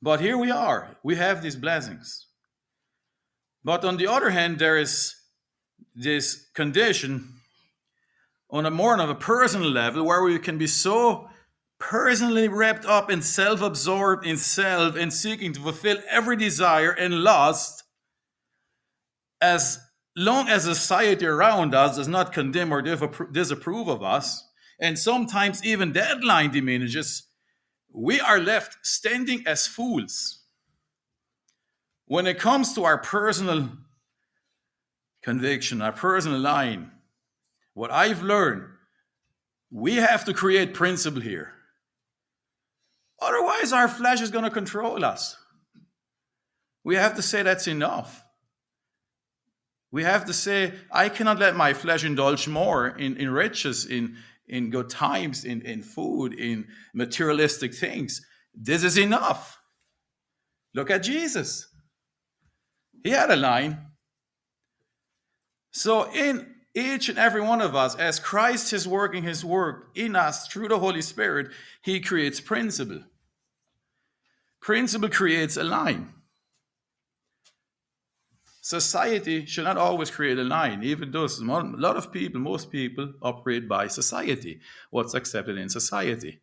But 0.00 0.20
here 0.20 0.38
we 0.38 0.50
are. 0.50 0.96
We 1.02 1.16
have 1.16 1.42
these 1.42 1.56
blessings. 1.56 2.26
But 3.64 3.84
on 3.84 3.96
the 3.96 4.06
other 4.06 4.30
hand, 4.30 4.58
there 4.58 4.78
is 4.78 5.14
this 5.94 6.48
condition 6.54 7.34
on 8.50 8.64
a 8.64 8.70
more 8.70 8.98
of 8.98 9.10
a 9.10 9.14
personal 9.14 9.70
level 9.70 10.04
where 10.04 10.22
we 10.22 10.38
can 10.38 10.56
be 10.56 10.66
so 10.66 11.27
personally 11.78 12.48
wrapped 12.48 12.84
up 12.84 13.08
and 13.08 13.24
self-absorbed 13.24 14.26
in 14.26 14.36
self 14.36 14.96
and 14.96 15.12
seeking 15.12 15.52
to 15.52 15.60
fulfill 15.60 15.98
every 16.10 16.36
desire 16.36 16.90
and 16.90 17.22
lust 17.22 17.84
as 19.40 19.78
long 20.16 20.48
as 20.48 20.64
society 20.64 21.26
around 21.26 21.74
us 21.74 21.96
does 21.96 22.08
not 22.08 22.32
condemn 22.32 22.72
or 22.72 22.82
disapprove 22.82 23.88
of 23.88 24.02
us 24.02 24.48
and 24.80 24.98
sometimes 24.98 25.64
even 25.64 25.92
deadline 25.92 26.50
diminishes, 26.50 27.24
we 27.92 28.20
are 28.20 28.38
left 28.38 28.76
standing 28.82 29.44
as 29.46 29.66
fools. 29.66 30.40
When 32.06 32.26
it 32.26 32.38
comes 32.38 32.74
to 32.74 32.84
our 32.84 32.98
personal 32.98 33.70
conviction, 35.22 35.82
our 35.82 35.92
personal 35.92 36.38
line, 36.38 36.90
what 37.74 37.90
I've 37.90 38.22
learned, 38.22 38.64
we 39.70 39.96
have 39.96 40.24
to 40.24 40.32
create 40.32 40.74
principle 40.74 41.20
here. 41.20 41.52
Otherwise, 43.20 43.72
our 43.72 43.88
flesh 43.88 44.20
is 44.20 44.30
going 44.30 44.44
to 44.44 44.50
control 44.50 45.04
us. 45.04 45.36
We 46.84 46.96
have 46.96 47.16
to 47.16 47.22
say 47.22 47.42
that's 47.42 47.66
enough. 47.66 48.24
We 49.90 50.04
have 50.04 50.26
to 50.26 50.32
say, 50.32 50.74
I 50.92 51.08
cannot 51.08 51.38
let 51.38 51.56
my 51.56 51.72
flesh 51.72 52.04
indulge 52.04 52.46
more 52.46 52.88
in, 52.88 53.16
in 53.16 53.30
riches, 53.30 53.86
in, 53.86 54.16
in 54.46 54.70
good 54.70 54.90
times, 54.90 55.44
in, 55.44 55.62
in 55.62 55.82
food, 55.82 56.34
in 56.34 56.66
materialistic 56.94 57.74
things. 57.74 58.20
This 58.54 58.84
is 58.84 58.98
enough. 58.98 59.58
Look 60.74 60.90
at 60.90 61.02
Jesus. 61.02 61.66
He 63.02 63.10
had 63.10 63.30
a 63.30 63.36
line. 63.36 63.78
So, 65.70 66.12
in 66.12 66.54
each 66.74 67.08
and 67.08 67.18
every 67.18 67.40
one 67.40 67.60
of 67.60 67.74
us, 67.74 67.94
as 67.96 68.20
Christ 68.20 68.72
is 68.72 68.86
working 68.86 69.22
his 69.22 69.44
work 69.44 69.90
in 69.94 70.14
us 70.14 70.46
through 70.46 70.68
the 70.68 70.78
Holy 70.78 71.02
Spirit, 71.02 71.50
he 71.82 72.00
creates 72.00 72.40
principle. 72.40 73.02
Principle 74.60 75.08
creates 75.08 75.56
a 75.56 75.64
line. 75.64 76.12
Society 78.60 79.46
should 79.46 79.64
not 79.64 79.78
always 79.78 80.10
create 80.10 80.38
a 80.38 80.44
line, 80.44 80.82
even 80.82 81.10
though 81.10 81.24
a 81.24 81.76
lot 81.78 81.96
of 81.96 82.12
people, 82.12 82.38
most 82.38 82.70
people, 82.70 83.14
operate 83.22 83.66
by 83.66 83.86
society, 83.86 84.60
what's 84.90 85.14
accepted 85.14 85.56
in 85.56 85.70
society. 85.70 86.40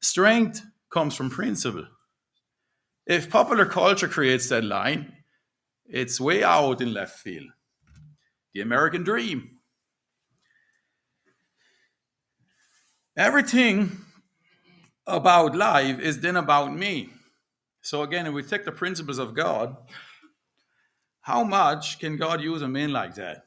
Strength 0.00 0.62
comes 0.90 1.16
from 1.16 1.28
principle. 1.28 1.86
If 3.04 3.30
popular 3.30 3.66
culture 3.66 4.06
creates 4.06 4.48
that 4.50 4.62
line, 4.62 5.12
it's 5.86 6.20
way 6.20 6.44
out 6.44 6.80
in 6.80 6.92
left 6.92 7.18
field. 7.18 7.48
The 8.54 8.60
American 8.60 9.02
dream. 9.02 9.55
Everything 13.16 13.98
about 15.06 15.56
life 15.56 15.98
is 16.00 16.20
then 16.20 16.36
about 16.36 16.74
me. 16.74 17.10
So 17.80 18.02
again, 18.02 18.26
if 18.26 18.34
we 18.34 18.42
take 18.42 18.64
the 18.64 18.72
principles 18.72 19.18
of 19.18 19.34
God, 19.34 19.76
how 21.20 21.44
much 21.44 21.98
can 21.98 22.16
God 22.16 22.40
use 22.40 22.62
a 22.62 22.68
man 22.68 22.92
like 22.92 23.14
that? 23.14 23.46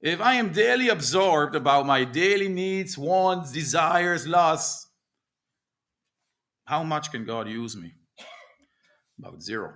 If 0.00 0.20
I 0.20 0.34
am 0.34 0.52
daily 0.52 0.88
absorbed 0.88 1.54
about 1.54 1.86
my 1.86 2.04
daily 2.04 2.48
needs, 2.48 2.96
wants, 2.98 3.52
desires, 3.52 4.26
lusts, 4.26 4.88
how 6.64 6.82
much 6.82 7.12
can 7.12 7.24
God 7.24 7.48
use 7.48 7.76
me? 7.76 7.92
About 9.18 9.42
zero. 9.42 9.74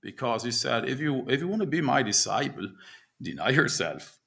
Because 0.00 0.42
he 0.42 0.50
said, 0.50 0.88
if 0.88 0.98
you 0.98 1.24
if 1.28 1.40
you 1.40 1.48
want 1.48 1.60
to 1.60 1.66
be 1.66 1.80
my 1.80 2.02
disciple, 2.02 2.68
deny 3.20 3.50
yourself. 3.50 4.18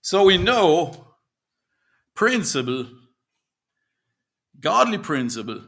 So 0.00 0.24
we 0.24 0.38
know 0.38 1.07
principle, 2.18 2.84
godly 4.58 4.98
principle 4.98 5.60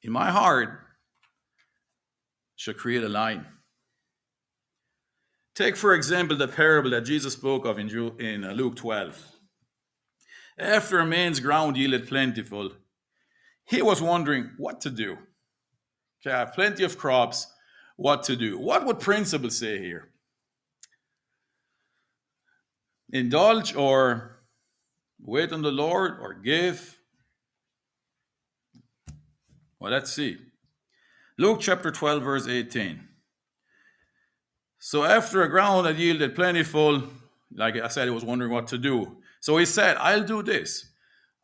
in 0.00 0.10
my 0.10 0.30
heart 0.30 0.70
shall 2.56 2.72
create 2.72 3.04
a 3.04 3.08
line. 3.10 3.44
Take, 5.54 5.76
for 5.76 5.92
example, 5.92 6.34
the 6.34 6.48
parable 6.48 6.88
that 6.92 7.02
Jesus 7.02 7.34
spoke 7.34 7.66
of 7.66 7.78
in, 7.78 8.42
uh, 8.42 8.52
Luke 8.54 8.76
12. 8.76 9.22
After 10.58 10.98
a 10.98 11.04
man's 11.04 11.40
ground 11.40 11.76
yielded 11.76 12.08
plentiful, 12.08 12.70
he 13.66 13.82
was 13.82 14.00
wondering 14.00 14.52
what 14.56 14.80
to 14.80 14.88
do. 14.88 15.18
Okay, 16.22 16.34
I 16.34 16.38
have 16.38 16.54
plenty 16.54 16.84
of 16.84 16.96
crops, 16.96 17.52
what 17.96 18.22
to 18.22 18.34
do? 18.34 18.56
What 18.58 18.86
would 18.86 18.98
principle 18.98 19.50
say 19.50 19.78
here? 19.78 20.08
Indulge 23.12 23.76
or 23.76 24.37
wait 25.20 25.52
on 25.52 25.62
the 25.62 25.70
Lord 25.70 26.18
or 26.20 26.34
give? 26.34 26.98
Well, 29.78 29.92
let's 29.92 30.12
see. 30.12 30.38
Luke 31.36 31.60
chapter 31.60 31.90
12, 31.90 32.22
verse 32.22 32.48
18. 32.48 33.00
So 34.80 35.04
after 35.04 35.42
a 35.42 35.48
ground 35.48 35.86
had 35.86 35.98
yielded 35.98 36.34
plentiful, 36.34 37.02
like 37.54 37.76
I 37.76 37.88
said, 37.88 38.04
he 38.04 38.10
was 38.10 38.24
wondering 38.24 38.52
what 38.52 38.68
to 38.68 38.78
do. 38.78 39.18
So 39.40 39.56
he 39.56 39.64
said, 39.64 39.96
I'll 39.98 40.24
do 40.24 40.42
this. 40.42 40.86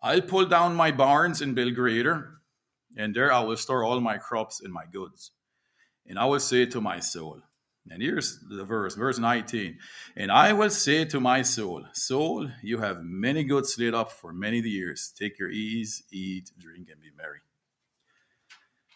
I'll 0.03 0.21
pull 0.21 0.47
down 0.47 0.75
my 0.75 0.91
barns 0.91 1.41
and 1.41 1.55
build 1.55 1.75
greater, 1.75 2.41
and 2.97 3.15
there 3.15 3.33
I 3.33 3.41
will 3.41 3.57
store 3.57 3.85
all 3.85 4.01
my 4.01 4.19
crops 4.19 4.61
and 4.61 4.73
my 4.73 4.85
goods. 4.93 5.31
And 6.07 6.19
I 6.19 6.27
will 6.27 6.41
say 6.41 6.67
to 6.67 6.81
my 6.81 7.01
soul, 7.01 7.41
and 7.91 8.03
here's 8.03 8.39
the 8.49 8.65
verse, 8.65 8.95
verse 8.95 9.19
19. 9.19 9.79
And 10.17 10.33
I 10.33 10.53
will 10.53 10.71
say 10.71 11.05
to 11.05 11.21
my 11.21 11.43
soul, 11.43 11.85
Soul, 11.93 12.49
you 12.63 12.79
have 12.79 13.03
many 13.03 13.45
goods 13.45 13.77
laid 13.79 13.95
up 13.95 14.11
for 14.11 14.33
many 14.33 14.61
years. 14.61 15.13
Take 15.17 15.39
your 15.39 15.51
ease, 15.51 16.03
eat, 16.11 16.51
drink, 16.59 16.89
and 16.91 17.01
be 17.01 17.11
merry. 17.17 17.41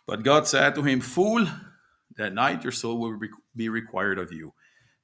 But 0.06 0.22
God 0.22 0.46
said 0.46 0.74
to 0.74 0.82
him, 0.82 1.00
Fool, 1.00 1.46
that 2.16 2.32
night 2.32 2.62
your 2.62 2.72
soul 2.72 2.98
will 2.98 3.18
be 3.54 3.68
required 3.68 4.18
of 4.18 4.32
you. 4.32 4.54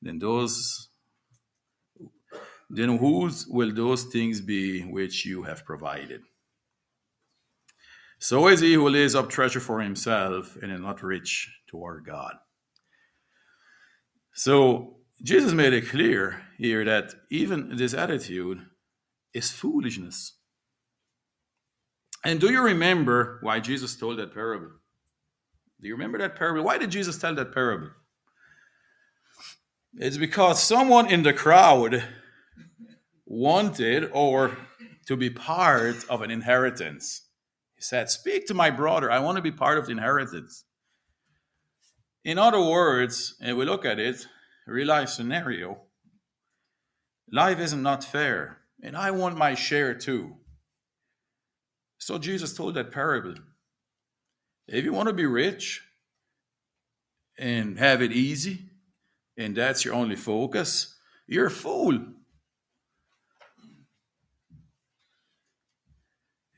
Then 0.01 0.19
those 0.19 0.89
then 2.71 2.97
whose 2.97 3.47
will 3.47 3.73
those 3.73 4.05
things 4.05 4.41
be 4.41 4.81
which 4.83 5.27
you 5.27 5.43
have 5.43 5.65
provided? 5.65 6.23
So 8.19 8.49
is 8.49 8.61
he 8.61 8.75
who 8.75 8.89
lays 8.89 9.15
up 9.15 9.29
treasure 9.29 9.61
for 9.61 9.81
himself 9.81 10.57
and 10.61 10.73
is 10.73 10.81
not 10.81 11.03
rich 11.03 11.55
toward 11.69 12.07
God. 12.07 12.35
So 14.35 14.97
Jesus 15.23 15.53
made 15.53 15.73
it 15.73 15.89
clear 15.89 16.43
here 16.59 16.85
that 16.85 17.15
even 17.31 17.77
this 17.77 17.95
attitude 17.95 18.67
is 19.33 19.51
foolishness. 19.51 20.35
And 22.25 22.41
do 22.41 22.51
you 22.51 22.63
remember 22.63 23.39
why 23.43 23.61
Jesus 23.61 23.97
told 23.97 24.19
that 24.19 24.35
parable? 24.35 24.71
Do 25.81 25.89
you 25.89 25.95
remember 25.95 26.19
that 26.19 26.37
parable? 26.37 26.65
Why 26.65 26.79
did 26.79 26.91
Jesus 26.91 27.17
tell 27.17 27.35
that 27.35 27.55
parable? 27.55 27.91
It's 29.95 30.17
because 30.17 30.63
someone 30.63 31.11
in 31.11 31.23
the 31.23 31.33
crowd 31.33 32.03
wanted 33.27 34.11
or 34.13 34.57
to 35.07 35.17
be 35.17 35.31
part 35.31 36.05
of 36.09 36.23
an 36.23 36.31
inheritance. 36.31 37.29
He 37.77 37.83
said, 37.83 38.11
Speak 38.11 38.47
to 38.47 38.55
my 38.55 38.71
brother. 38.71 39.11
I 39.11 39.21
want 39.21 39.37
to 39.37 39.43
be 39.43 39.53
part 39.53 39.79
of 39.79 39.87
the 39.87 39.93
inheritance. 39.93 40.65
In 42.25 42.39
other 42.39 42.61
words, 42.61 43.35
if 43.41 43.55
we 43.55 43.67
look 43.67 43.85
at 43.85 43.99
it, 43.99 44.27
real 44.67 44.89
life 44.89 45.11
scenario, 45.11 45.83
life 47.31 47.59
isn't 47.59 47.83
not 47.83 48.03
fair, 48.03 48.61
and 48.83 48.97
I 48.97 49.11
want 49.11 49.37
my 49.37 49.55
share 49.55 49.95
too. 49.95 50.37
So 51.99 52.19
Jesus 52.19 52.55
told 52.55 52.75
that 52.75 52.91
parable. 52.91 53.35
If 54.67 54.85
you 54.85 54.93
want 54.93 55.09
to 55.09 55.13
be 55.15 55.27
rich 55.27 55.83
and 57.39 57.79
have 57.79 58.01
it 58.01 58.13
easy, 58.13 58.71
and 59.37 59.55
that's 59.55 59.85
your 59.85 59.95
only 59.95 60.17
focus, 60.17 60.97
you're 61.27 61.47
a 61.47 61.51
fool. 61.51 61.99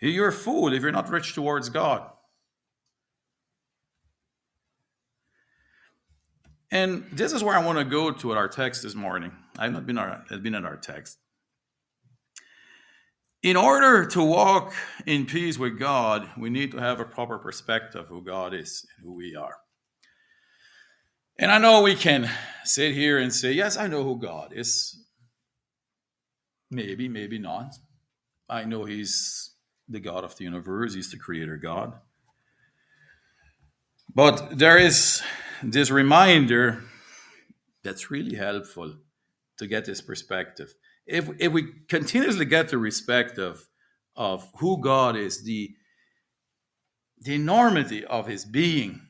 You're 0.00 0.28
a 0.28 0.32
fool 0.32 0.72
if 0.72 0.82
you're 0.82 0.92
not 0.92 1.10
rich 1.10 1.34
towards 1.34 1.70
God. 1.70 2.08
And 6.70 7.06
this 7.12 7.32
is 7.32 7.44
where 7.44 7.56
I 7.56 7.64
want 7.64 7.78
to 7.78 7.84
go 7.84 8.10
to 8.10 8.32
at 8.32 8.38
our 8.38 8.48
text 8.48 8.82
this 8.82 8.94
morning. 8.94 9.32
I've 9.58 9.72
not 9.72 9.86
been, 9.86 9.98
our, 9.98 10.24
been 10.42 10.54
in 10.54 10.64
our 10.64 10.76
text. 10.76 11.18
In 13.42 13.56
order 13.56 14.06
to 14.06 14.24
walk 14.24 14.74
in 15.06 15.26
peace 15.26 15.58
with 15.58 15.78
God, 15.78 16.28
we 16.36 16.50
need 16.50 16.72
to 16.72 16.78
have 16.78 16.98
a 16.98 17.04
proper 17.04 17.38
perspective 17.38 18.00
of 18.00 18.08
who 18.08 18.22
God 18.22 18.52
is 18.52 18.84
and 18.96 19.06
who 19.06 19.14
we 19.14 19.36
are. 19.36 19.56
And 21.38 21.52
I 21.52 21.58
know 21.58 21.82
we 21.82 21.94
can 21.94 22.30
sit 22.64 22.94
here 22.94 23.18
and 23.18 23.32
say, 23.32 23.52
Yes, 23.52 23.76
I 23.76 23.86
know 23.86 24.02
who 24.02 24.18
God 24.18 24.52
is. 24.54 24.98
Maybe, 26.70 27.08
maybe 27.08 27.38
not. 27.38 27.74
I 28.48 28.64
know 28.64 28.84
He's 28.84 29.52
the 29.88 30.00
God 30.00 30.24
of 30.24 30.36
the 30.36 30.44
universe, 30.44 30.94
He's 30.94 31.10
the 31.10 31.18
Creator 31.18 31.58
God. 31.58 31.92
But 34.12 34.58
there 34.58 34.78
is 34.78 35.22
this 35.62 35.90
reminder 35.90 36.82
that's 37.82 38.10
really 38.10 38.36
helpful 38.36 38.96
to 39.58 39.66
get 39.66 39.84
this 39.84 40.00
perspective 40.00 40.74
if 41.06 41.30
if 41.38 41.52
we 41.52 41.72
continuously 41.88 42.44
get 42.44 42.68
the 42.68 42.78
respect 42.78 43.38
of 43.38 43.68
of 44.16 44.48
who 44.58 44.80
God 44.80 45.16
is, 45.16 45.44
the 45.44 45.74
the 47.20 47.34
enormity 47.34 48.04
of 48.04 48.26
His 48.26 48.44
being, 48.44 49.00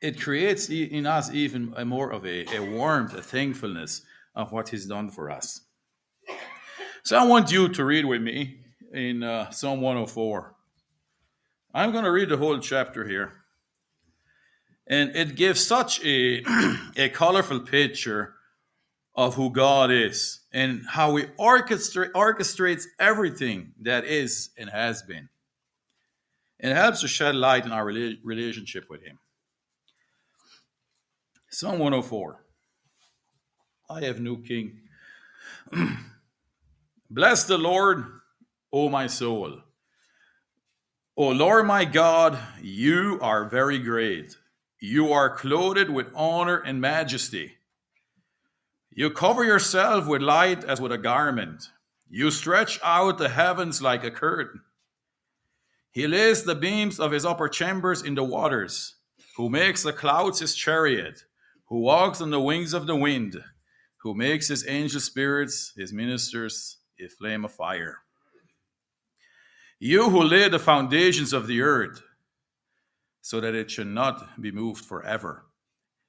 it 0.00 0.20
creates 0.20 0.68
in 0.68 1.06
us 1.06 1.32
even 1.32 1.74
more 1.86 2.10
of 2.10 2.26
a, 2.26 2.46
a 2.56 2.60
warmth, 2.60 3.14
a 3.14 3.22
thankfulness 3.22 4.02
of 4.34 4.52
what 4.52 4.70
He's 4.70 4.86
done 4.86 5.10
for 5.10 5.30
us. 5.30 5.60
So 7.04 7.18
I 7.18 7.24
want 7.26 7.52
you 7.52 7.68
to 7.68 7.84
read 7.84 8.06
with 8.06 8.22
me 8.22 8.60
in 8.92 9.22
uh, 9.22 9.50
Psalm 9.50 9.82
104. 9.82 10.54
I'm 11.74 11.92
going 11.92 12.04
to 12.04 12.10
read 12.10 12.30
the 12.30 12.36
whole 12.36 12.58
chapter 12.58 13.06
here. 13.06 13.43
And 14.86 15.16
it 15.16 15.34
gives 15.34 15.66
such 15.66 16.04
a, 16.04 16.42
a 16.96 17.08
colorful 17.08 17.60
picture 17.60 18.34
of 19.14 19.34
who 19.34 19.50
God 19.50 19.90
is 19.90 20.40
and 20.52 20.82
how 20.90 21.16
He 21.16 21.24
orchestrate, 21.38 22.12
orchestrates 22.12 22.84
everything 22.98 23.72
that 23.80 24.04
is 24.04 24.50
and 24.58 24.68
has 24.70 25.02
been. 25.02 25.28
It 26.58 26.74
helps 26.74 27.00
to 27.00 27.08
shed 27.08 27.34
light 27.34 27.64
on 27.64 27.72
our 27.72 27.84
relationship 27.84 28.84
with 28.90 29.02
Him. 29.02 29.18
Psalm 31.50 31.78
104 31.78 32.40
I 33.90 34.00
have 34.04 34.18
no 34.18 34.36
king. 34.36 34.80
Bless 37.10 37.44
the 37.44 37.58
Lord, 37.58 38.04
O 38.72 38.88
my 38.88 39.06
soul. 39.06 39.60
O 41.16 41.28
Lord 41.28 41.66
my 41.66 41.84
God, 41.84 42.38
you 42.60 43.18
are 43.22 43.44
very 43.44 43.78
great. 43.78 44.36
You 44.86 45.14
are 45.14 45.34
clothed 45.34 45.88
with 45.88 46.08
honor 46.14 46.58
and 46.58 46.78
majesty 46.78 47.56
You 48.90 49.08
cover 49.08 49.42
yourself 49.42 50.06
with 50.06 50.20
light 50.20 50.62
as 50.62 50.78
with 50.78 50.92
a 50.92 50.98
garment. 50.98 51.70
You 52.10 52.30
stretch 52.30 52.78
out 52.82 53.16
the 53.16 53.30
heavens 53.30 53.80
like 53.80 54.04
a 54.04 54.10
curtain. 54.10 54.60
He 55.90 56.06
lays 56.06 56.42
the 56.42 56.54
beams 56.54 57.00
of 57.00 57.12
his 57.12 57.24
upper 57.24 57.48
chambers 57.48 58.02
in 58.02 58.14
the 58.14 58.24
waters, 58.24 58.96
who 59.38 59.48
makes 59.48 59.82
the 59.82 59.92
clouds 59.94 60.40
his 60.40 60.54
chariot, 60.54 61.24
who 61.70 61.80
walks 61.80 62.20
on 62.20 62.30
the 62.30 62.38
wings 62.38 62.74
of 62.74 62.86
the 62.86 62.94
wind, 62.94 63.42
who 64.02 64.14
makes 64.14 64.48
his 64.48 64.68
angel 64.68 65.00
spirits, 65.00 65.72
his 65.78 65.94
ministers, 65.94 66.76
a 67.00 67.08
flame 67.08 67.46
of 67.46 67.52
fire. 67.52 68.00
You 69.78 70.10
who 70.10 70.22
lay 70.22 70.50
the 70.50 70.58
foundations 70.58 71.32
of 71.32 71.46
the 71.46 71.62
earth, 71.62 72.02
so 73.24 73.40
that 73.40 73.54
it 73.54 73.70
should 73.70 73.86
not 73.86 74.38
be 74.38 74.52
moved 74.52 74.84
forever. 74.84 75.46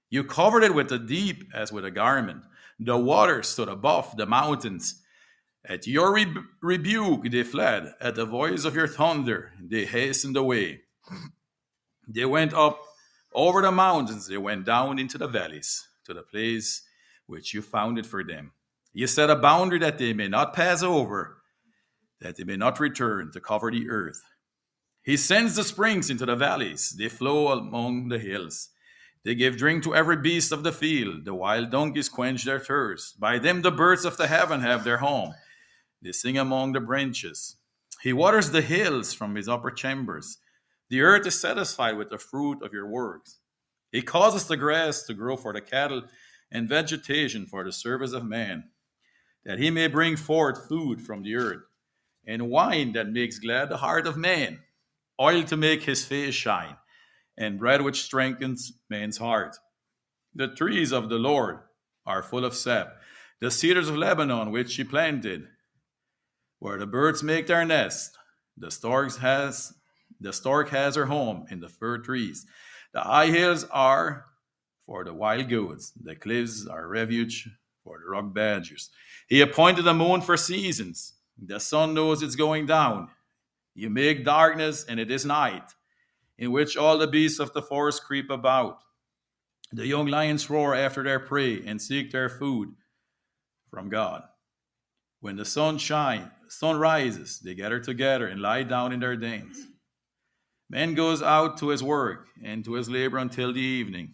You 0.09 0.25
covered 0.25 0.63
it 0.63 0.75
with 0.75 0.89
the 0.89 0.99
deep 0.99 1.49
as 1.53 1.71
with 1.71 1.85
a 1.85 1.89
garment. 1.89 2.43
The 2.77 2.97
waters 2.97 3.47
stood 3.47 3.69
above 3.69 4.17
the 4.17 4.25
mountains. 4.25 5.01
At 5.63 5.87
your 5.87 6.13
re- 6.13 6.35
rebuke 6.61 7.31
they 7.31 7.43
fled. 7.43 7.93
At 8.01 8.15
the 8.15 8.25
voice 8.25 8.65
of 8.65 8.75
your 8.75 8.89
thunder 8.89 9.53
they 9.61 9.85
hastened 9.85 10.35
away. 10.35 10.81
They 12.05 12.25
went 12.25 12.53
up 12.53 12.81
over 13.33 13.61
the 13.61 13.71
mountains, 13.71 14.27
they 14.27 14.37
went 14.37 14.65
down 14.65 14.99
into 14.99 15.17
the 15.17 15.29
valleys, 15.29 15.87
to 16.03 16.13
the 16.13 16.21
place 16.21 16.81
which 17.27 17.53
you 17.53 17.61
founded 17.61 18.05
for 18.05 18.25
them. 18.25 18.51
You 18.93 19.07
set 19.07 19.29
a 19.29 19.37
boundary 19.37 19.79
that 19.79 19.97
they 19.97 20.11
may 20.11 20.27
not 20.27 20.53
pass 20.53 20.83
over, 20.83 21.37
that 22.19 22.35
they 22.35 22.43
may 22.43 22.57
not 22.57 22.81
return 22.81 23.31
to 23.31 23.39
cover 23.39 23.71
the 23.71 23.89
earth. 23.89 24.21
He 25.05 25.17
sends 25.17 25.55
the 25.55 25.63
springs 25.63 26.09
into 26.09 26.25
the 26.25 26.35
valleys, 26.35 26.95
they 26.97 27.09
flow 27.09 27.49
among 27.49 28.07
the 28.07 28.17
hills. 28.17 28.69
They 29.23 29.35
give 29.35 29.55
drink 29.55 29.83
to 29.83 29.95
every 29.95 30.17
beast 30.17 30.51
of 30.51 30.63
the 30.63 30.71
field. 30.71 31.25
The 31.25 31.33
wild 31.33 31.71
donkeys 31.71 32.09
quench 32.09 32.43
their 32.43 32.59
thirst. 32.59 33.19
By 33.19 33.39
them 33.39 33.61
the 33.61 33.71
birds 33.71 34.05
of 34.05 34.17
the 34.17 34.27
heaven 34.27 34.61
have 34.61 34.83
their 34.83 34.97
home. 34.97 35.33
They 36.01 36.11
sing 36.11 36.37
among 36.37 36.73
the 36.73 36.79
branches. 36.79 37.55
He 38.01 38.13
waters 38.13 38.51
the 38.51 38.61
hills 38.61 39.13
from 39.13 39.33
his 39.33 39.47
upper 39.47 39.71
chambers. 39.71 40.37
The 40.89 41.01
earth 41.01 41.25
is 41.25 41.39
satisfied 41.39 41.97
with 41.97 42.11
the 42.11 42.19
fruit 42.19 42.61
of 42.61 42.73
your 42.73 42.87
works. 42.87 43.39
He 43.91 44.03
causes 44.03 44.47
the 44.47 44.57
grass 44.57 45.03
to 45.03 45.15
grow 45.15 45.37
for 45.37 45.53
the 45.53 45.61
cattle 45.61 46.03
and 46.51 46.69
vegetation 46.69 47.47
for 47.47 47.63
the 47.63 47.71
service 47.71 48.13
of 48.13 48.25
man, 48.25 48.69
that 49.43 49.57
he 49.57 49.71
may 49.71 49.87
bring 49.87 50.17
forth 50.17 50.67
food 50.67 51.01
from 51.01 51.23
the 51.23 51.35
earth, 51.35 51.63
and 52.27 52.49
wine 52.49 52.93
that 52.93 53.09
makes 53.09 53.39
glad 53.39 53.69
the 53.69 53.77
heart 53.77 54.05
of 54.05 54.17
man, 54.17 54.59
oil 55.19 55.43
to 55.43 55.57
make 55.57 55.83
his 55.83 56.05
face 56.05 56.33
shine, 56.33 56.77
and 57.37 57.59
bread 57.59 57.81
which 57.81 58.03
strengthens 58.03 58.73
man's 58.89 59.17
heart. 59.17 59.57
The 60.33 60.47
trees 60.47 60.91
of 60.91 61.09
the 61.09 61.17
Lord 61.17 61.59
are 62.05 62.23
full 62.23 62.45
of 62.45 62.55
sap, 62.55 62.95
the 63.39 63.51
cedars 63.51 63.89
of 63.89 63.97
Lebanon 63.97 64.51
which 64.51 64.75
he 64.75 64.83
planted, 64.83 65.47
where 66.59 66.77
the 66.77 66.87
birds 66.87 67.23
make 67.23 67.47
their 67.47 67.65
nest. 67.65 68.17
The 68.57 68.71
stork 68.71 69.15
has 69.17 69.73
the 70.19 70.31
stork 70.31 70.69
has 70.69 70.95
her 70.95 71.05
home 71.05 71.45
in 71.49 71.59
the 71.59 71.67
fir 71.69 71.97
trees. 71.97 72.45
The 72.93 73.01
high 73.01 73.27
hills 73.27 73.65
are 73.65 74.25
for 74.85 75.03
the 75.03 75.13
wild 75.13 75.49
goats. 75.49 75.91
The 75.91 76.15
cliffs 76.15 76.65
are 76.67 76.87
refuge 76.87 77.49
for 77.83 77.99
the 77.99 78.09
rock 78.09 78.33
badgers. 78.33 78.89
He 79.27 79.41
appointed 79.41 79.83
the 79.83 79.93
moon 79.93 80.21
for 80.21 80.37
seasons. 80.37 81.13
The 81.37 81.59
sun 81.59 81.93
knows 81.93 82.21
it's 82.21 82.35
going 82.35 82.65
down. 82.65 83.09
You 83.75 83.89
make 83.89 84.23
darkness, 84.23 84.85
and 84.87 84.99
it 84.99 85.11
is 85.11 85.25
night, 85.25 85.69
in 86.37 86.51
which 86.51 86.77
all 86.77 86.97
the 86.97 87.07
beasts 87.07 87.39
of 87.39 87.53
the 87.53 87.61
forest 87.61 88.03
creep 88.03 88.29
about. 88.29 88.79
The 89.71 89.85
young 89.85 90.07
lions 90.07 90.49
roar 90.49 90.73
after 90.73 91.03
their 91.03 91.19
prey 91.19 91.61
and 91.65 91.81
seek 91.81 92.11
their 92.11 92.29
food 92.29 92.69
from 93.69 93.89
God. 93.89 94.23
When 95.19 95.35
the 95.35 95.43
sun 95.43 95.77
shines, 95.77 96.29
sun 96.47 96.77
rises, 96.77 97.39
they 97.39 97.53
gather 97.53 97.79
together 97.79 98.27
and 98.27 98.41
lie 98.41 98.63
down 98.63 98.93
in 98.93 99.01
their 99.01 99.17
dens. 99.17 99.57
Man 100.69 100.93
goes 100.93 101.21
out 101.21 101.57
to 101.57 101.69
his 101.69 101.83
work 101.83 102.27
and 102.43 102.63
to 102.63 102.73
his 102.73 102.89
labor 102.89 103.17
until 103.17 103.51
the 103.51 103.59
evening. 103.59 104.13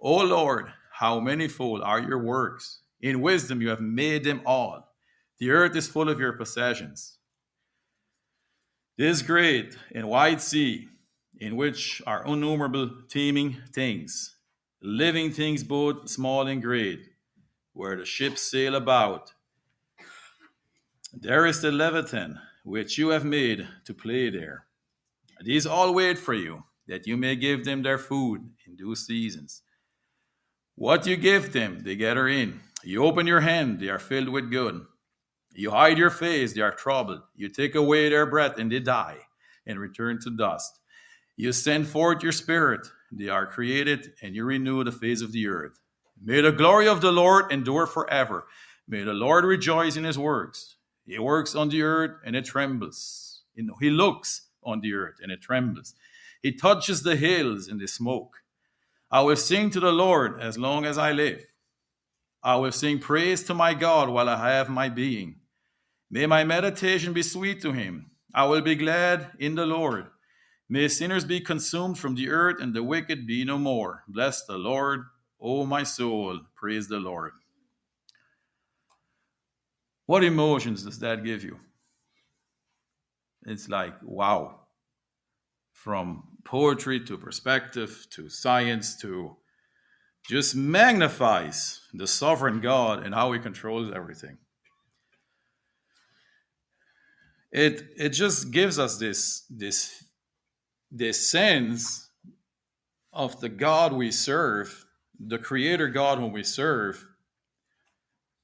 O 0.00 0.18
Lord, 0.18 0.66
how 0.92 1.18
manifold 1.18 1.82
are 1.82 2.00
your 2.00 2.22
works! 2.22 2.80
In 3.00 3.20
wisdom 3.20 3.60
you 3.60 3.68
have 3.70 3.80
made 3.80 4.24
them 4.24 4.40
all. 4.46 4.94
The 5.38 5.50
earth 5.50 5.76
is 5.76 5.88
full 5.88 6.08
of 6.08 6.20
your 6.20 6.32
possessions. 6.32 7.15
This 8.98 9.20
great 9.20 9.76
and 9.94 10.08
wide 10.08 10.40
sea, 10.40 10.88
in 11.38 11.56
which 11.56 12.00
are 12.06 12.24
innumerable 12.24 12.90
teeming 13.10 13.58
things, 13.70 14.36
living 14.80 15.30
things 15.30 15.62
both 15.62 16.08
small 16.08 16.46
and 16.46 16.62
great, 16.62 17.06
where 17.74 17.96
the 17.96 18.06
ships 18.06 18.40
sail 18.40 18.74
about. 18.74 19.34
There 21.12 21.44
is 21.44 21.60
the 21.60 21.70
Leviathan, 21.70 22.40
which 22.64 22.96
you 22.96 23.10
have 23.10 23.24
made 23.24 23.68
to 23.84 23.92
play 23.92 24.30
there. 24.30 24.64
These 25.44 25.66
all 25.66 25.92
wait 25.92 26.18
for 26.18 26.32
you, 26.32 26.64
that 26.88 27.06
you 27.06 27.18
may 27.18 27.36
give 27.36 27.66
them 27.66 27.82
their 27.82 27.98
food 27.98 28.48
in 28.66 28.76
due 28.76 28.94
seasons. 28.94 29.60
What 30.74 31.06
you 31.06 31.18
give 31.18 31.52
them, 31.52 31.80
they 31.80 31.96
gather 31.96 32.28
in. 32.28 32.60
You 32.82 33.04
open 33.04 33.26
your 33.26 33.40
hand, 33.40 33.78
they 33.78 33.90
are 33.90 33.98
filled 33.98 34.30
with 34.30 34.50
good. 34.50 34.86
You 35.58 35.70
hide 35.70 35.96
your 35.96 36.10
face, 36.10 36.52
they 36.52 36.60
are 36.60 36.70
troubled. 36.70 37.22
You 37.34 37.48
take 37.48 37.74
away 37.74 38.10
their 38.10 38.26
breath, 38.26 38.58
and 38.58 38.70
they 38.70 38.78
die 38.78 39.16
and 39.66 39.80
return 39.80 40.20
to 40.20 40.30
dust. 40.36 40.80
You 41.36 41.52
send 41.52 41.88
forth 41.88 42.22
your 42.22 42.32
spirit, 42.32 42.86
they 43.10 43.28
are 43.28 43.46
created, 43.46 44.12
and 44.22 44.34
you 44.34 44.44
renew 44.44 44.84
the 44.84 44.92
face 44.92 45.22
of 45.22 45.32
the 45.32 45.48
earth. 45.48 45.80
May 46.22 46.42
the 46.42 46.52
glory 46.52 46.86
of 46.88 47.00
the 47.00 47.10
Lord 47.12 47.50
endure 47.50 47.86
forever. 47.86 48.46
May 48.86 49.02
the 49.02 49.14
Lord 49.14 49.44
rejoice 49.44 49.96
in 49.96 50.04
his 50.04 50.18
works. 50.18 50.76
He 51.06 51.18
works 51.18 51.54
on 51.54 51.70
the 51.70 51.82
earth, 51.82 52.20
and 52.24 52.36
it 52.36 52.44
trembles. 52.44 53.40
He 53.54 53.90
looks 53.90 54.48
on 54.62 54.80
the 54.80 54.92
earth, 54.92 55.16
and 55.22 55.32
it 55.32 55.40
trembles. 55.40 55.94
He 56.42 56.52
touches 56.52 57.02
the 57.02 57.16
hills, 57.16 57.68
and 57.68 57.80
they 57.80 57.86
smoke. 57.86 58.42
I 59.10 59.22
will 59.22 59.36
sing 59.36 59.70
to 59.70 59.80
the 59.80 59.92
Lord 59.92 60.38
as 60.38 60.58
long 60.58 60.84
as 60.84 60.98
I 60.98 61.12
live. 61.12 61.46
I 62.42 62.56
will 62.56 62.72
sing 62.72 62.98
praise 62.98 63.42
to 63.44 63.54
my 63.54 63.72
God 63.72 64.10
while 64.10 64.28
I 64.28 64.50
have 64.50 64.68
my 64.68 64.88
being. 64.88 65.36
May 66.10 66.26
my 66.26 66.44
meditation 66.44 67.12
be 67.12 67.22
sweet 67.22 67.60
to 67.62 67.72
him. 67.72 68.10
I 68.34 68.44
will 68.44 68.60
be 68.60 68.76
glad 68.76 69.32
in 69.38 69.54
the 69.54 69.66
Lord. 69.66 70.06
May 70.68 70.88
sinners 70.88 71.24
be 71.24 71.40
consumed 71.40 71.98
from 71.98 72.14
the 72.14 72.28
earth 72.28 72.60
and 72.60 72.74
the 72.74 72.82
wicked 72.82 73.26
be 73.26 73.44
no 73.44 73.58
more. 73.58 74.02
Bless 74.08 74.44
the 74.44 74.58
Lord, 74.58 75.04
O 75.40 75.64
my 75.64 75.82
soul. 75.82 76.40
Praise 76.56 76.88
the 76.88 76.98
Lord. 76.98 77.32
What 80.06 80.24
emotions 80.24 80.84
does 80.84 80.98
that 81.00 81.24
give 81.24 81.42
you? 81.42 81.58
It's 83.44 83.68
like, 83.68 83.94
wow. 84.02 84.60
From 85.72 86.24
poetry 86.44 87.00
to 87.04 87.18
perspective 87.18 88.06
to 88.10 88.28
science 88.28 88.96
to 89.00 89.36
just 90.28 90.56
magnifies 90.56 91.80
the 91.92 92.06
sovereign 92.06 92.60
God 92.60 93.04
and 93.04 93.14
how 93.14 93.32
he 93.32 93.38
controls 93.38 93.92
everything. 93.94 94.38
It 97.52 97.88
it 97.96 98.08
just 98.10 98.50
gives 98.50 98.78
us 98.78 98.98
this 98.98 99.44
this 99.50 100.04
this 100.90 101.30
sense 101.30 102.10
of 103.12 103.40
the 103.40 103.48
God 103.48 103.92
we 103.92 104.10
serve, 104.10 104.84
the 105.18 105.38
creator 105.38 105.88
God 105.88 106.18
whom 106.18 106.32
we 106.32 106.42
serve, 106.42 107.04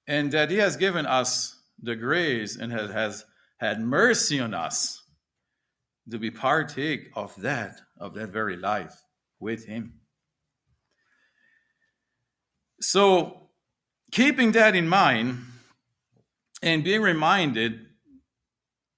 and 0.07 0.33
that 0.33 0.51
he 0.51 0.57
has 0.57 0.77
given 0.77 1.05
us 1.07 1.61
the 1.83 1.97
grace 1.97 2.57
and 2.57 2.73
has, 2.73 2.91
has 2.91 3.25
had 3.59 3.81
mercy 3.81 4.41
on 4.41 4.55
us 4.55 5.03
to 6.11 6.19
be 6.19 6.31
partake 6.31 7.11
of 7.15 7.35
that 7.43 7.81
of 7.99 8.15
that 8.15 8.31
very 8.31 8.57
life 8.57 8.95
with 9.39 9.67
Him. 9.67 9.95
So, 12.81 13.49
keeping 14.11 14.53
that 14.53 14.75
in 14.75 14.89
mind 14.89 15.39
and 16.63 16.83
being 16.83 17.03
reminded 17.03 17.87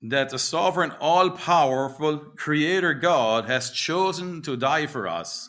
that 0.07 0.29
the 0.29 0.39
sovereign, 0.39 0.93
all 1.01 1.31
powerful 1.31 2.19
Creator 2.19 2.95
God 2.95 3.47
has 3.47 3.71
chosen 3.71 4.43
to 4.43 4.55
die 4.55 4.87
for 4.87 5.09
us, 5.09 5.49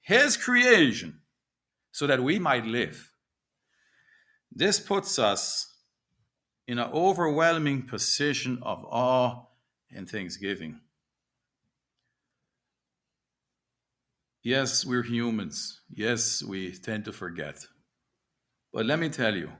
His 0.00 0.38
creation, 0.38 1.20
so 1.92 2.06
that 2.06 2.22
we 2.22 2.38
might 2.38 2.64
live. 2.64 3.10
This 4.50 4.80
puts 4.80 5.18
us 5.18 5.74
in 6.66 6.78
an 6.78 6.90
overwhelming 6.92 7.82
position 7.82 8.58
of 8.62 8.84
awe 8.86 9.42
and 9.94 10.08
thanksgiving. 10.08 10.80
Yes, 14.42 14.86
we're 14.86 15.02
humans. 15.02 15.82
Yes, 15.92 16.42
we 16.42 16.72
tend 16.72 17.04
to 17.04 17.12
forget. 17.12 17.66
But 18.72 18.86
let 18.86 18.98
me 18.98 19.10
tell 19.10 19.36
you, 19.36 19.50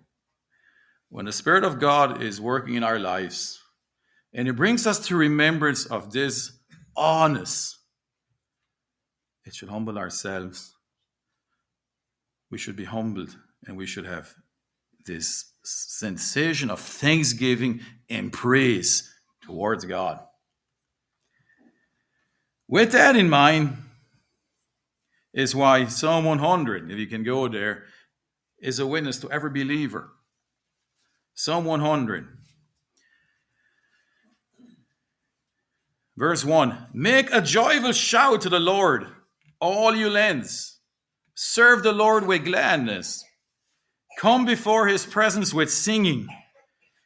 when 1.10 1.26
the 1.26 1.32
Spirit 1.32 1.64
of 1.64 1.78
God 1.78 2.22
is 2.22 2.40
working 2.40 2.76
in 2.76 2.84
our 2.84 2.98
lives 2.98 3.59
and 4.32 4.48
it 4.48 4.54
brings 4.54 4.86
us 4.86 5.06
to 5.08 5.16
remembrance 5.16 5.86
of 5.86 6.12
this 6.12 6.52
honest, 6.96 7.78
it 9.44 9.54
should 9.54 9.68
humble 9.68 9.98
ourselves. 9.98 10.74
We 12.50 12.58
should 12.58 12.76
be 12.76 12.84
humbled 12.84 13.36
And 13.66 13.76
we 13.76 13.86
should 13.86 14.06
have 14.06 14.34
this 15.06 15.52
sensation 15.62 16.70
of 16.70 16.80
thanksgiving 16.80 17.80
and 18.08 18.32
praise 18.32 19.12
towards 19.42 19.84
God. 19.84 20.20
With 22.66 22.92
that 22.92 23.16
in 23.16 23.28
mind, 23.28 23.76
is 25.32 25.54
why 25.54 25.86
Psalm 25.86 26.24
100, 26.24 26.90
if 26.90 26.98
you 26.98 27.06
can 27.06 27.22
go 27.22 27.48
there, 27.48 27.84
is 28.60 28.78
a 28.78 28.86
witness 28.86 29.18
to 29.18 29.30
every 29.30 29.50
believer. 29.50 30.12
Psalm 31.34 31.64
100, 31.64 32.26
verse 36.20 36.44
1 36.44 36.88
Make 36.92 37.32
a 37.32 37.40
joyful 37.40 37.92
shout 37.92 38.42
to 38.42 38.50
the 38.50 38.60
Lord, 38.60 39.06
all 39.58 39.96
you 39.96 40.10
lands. 40.10 40.78
Serve 41.34 41.82
the 41.82 41.92
Lord 41.92 42.26
with 42.26 42.44
gladness. 42.44 43.24
Come 44.18 44.44
before 44.44 44.86
his 44.86 45.06
presence 45.06 45.54
with 45.54 45.72
singing. 45.72 46.28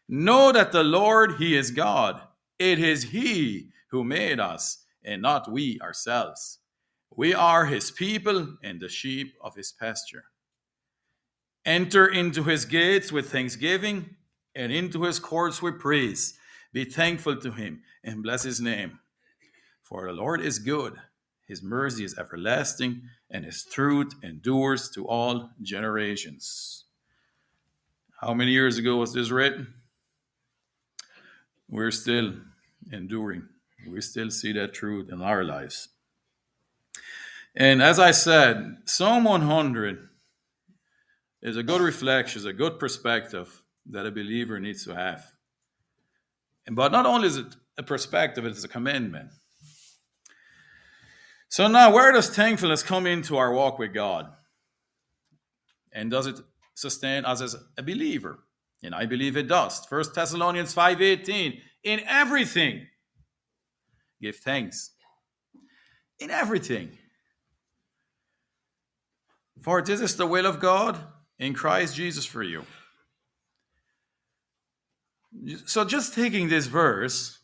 Know 0.09 0.51
that 0.51 0.73
the 0.73 0.83
Lord, 0.83 1.37
he 1.37 1.57
is 1.57 1.71
God. 1.71 2.21
It 2.59 2.81
is 2.81 3.05
he 3.05 3.69
who 3.93 4.03
made 4.03 4.41
us, 4.41 4.85
and 5.05 5.23
not 5.23 5.51
we 5.51 5.79
ourselves. 5.81 6.59
We 7.17 7.33
are 7.33 7.67
his 7.67 7.93
people 7.93 8.57
and 8.65 8.81
the 8.81 8.89
sheep 8.89 9.35
of 9.41 9.55
his 9.55 9.71
pasture. 9.71 10.25
Enter 11.65 12.07
into 12.09 12.43
his 12.43 12.65
gates 12.65 13.13
with 13.13 13.31
thanksgiving 13.31 14.17
and 14.57 14.73
into 14.73 15.05
his 15.05 15.21
courts 15.21 15.63
with 15.63 15.79
praise. 15.79 16.37
Be 16.73 16.85
thankful 16.85 17.37
to 17.37 17.53
him 17.53 17.83
and 18.03 18.23
bless 18.23 18.43
his 18.43 18.61
name. 18.61 18.99
For 19.85 20.07
the 20.07 20.15
Lord 20.15 20.41
is 20.41 20.59
good, 20.59 20.95
his 21.47 21.63
mercy 21.63 22.05
is 22.05 22.19
everlasting, 22.19 23.03
and 23.31 23.45
his 23.45 23.65
truth 23.65 24.15
endures 24.23 24.89
to 24.91 25.07
all 25.07 25.51
generations. 25.61 26.85
How 28.19 28.33
many 28.33 28.53
years 28.53 28.79
ago 28.79 28.97
was 28.97 29.13
this 29.13 29.31
written? 29.31 29.75
We're 31.69 31.91
still 31.91 32.33
enduring. 32.91 33.47
We 33.87 34.01
still 34.01 34.31
see 34.31 34.53
that 34.53 34.73
truth 34.73 35.11
in 35.13 35.21
our 35.21 35.45
lives. 35.45 35.91
And 37.55 37.83
as 37.83 37.99
I 37.99 38.13
said, 38.13 38.79
Psalm 38.87 39.25
100 39.25 40.09
is 41.43 41.59
a 41.59 41.63
good 41.63 41.83
reflection, 41.83 42.39
is 42.39 42.47
a 42.47 42.55
good 42.55 42.79
perspective 42.79 43.63
that 43.91 44.07
a 44.07 44.11
believer 44.11 44.59
needs 44.59 44.85
to 44.87 44.95
have. 44.95 45.27
But 46.71 46.91
not 46.91 47.05
only 47.05 47.29
is 47.29 47.37
it 47.37 47.55
a 47.77 47.83
perspective, 47.83 48.47
it's 48.47 48.65
a 48.65 48.69
commandment. 48.69 49.31
So 51.55 51.69
now, 51.69 51.93
where 51.93 52.11
does 52.11 52.31
thankfulness 52.31 52.83
come 52.83 53.07
into 53.07 53.37
our 53.37 53.53
walk 53.53 53.79
with 53.79 53.95
God? 53.95 54.27
And 55.93 56.11
does 56.11 56.27
it 56.27 56.41
sustain 56.75 57.25
us 57.25 57.41
as 57.41 57.55
a 57.79 57.83
believer? 57.85 58.41
And 58.83 58.93
I 58.93 59.07
believe 59.07 59.37
it 59.37 59.47
does. 59.47 59.87
First 59.87 60.17
Thessalonians 60.17 60.75
5:18. 60.75 61.63
In 61.85 62.01
everything, 62.09 62.89
give 64.21 64.35
thanks. 64.39 64.97
In 66.19 66.29
everything. 66.29 66.99
For 69.63 69.81
this 69.81 70.01
is 70.01 70.17
the 70.17 70.27
will 70.27 70.47
of 70.47 70.59
God 70.59 71.07
in 71.39 71.55
Christ 71.55 71.95
Jesus 71.95 72.27
for 72.27 72.43
you. 72.43 72.67
So, 75.67 75.85
just 75.85 76.15
taking 76.15 76.49
this 76.49 76.67
verse, 76.67 77.39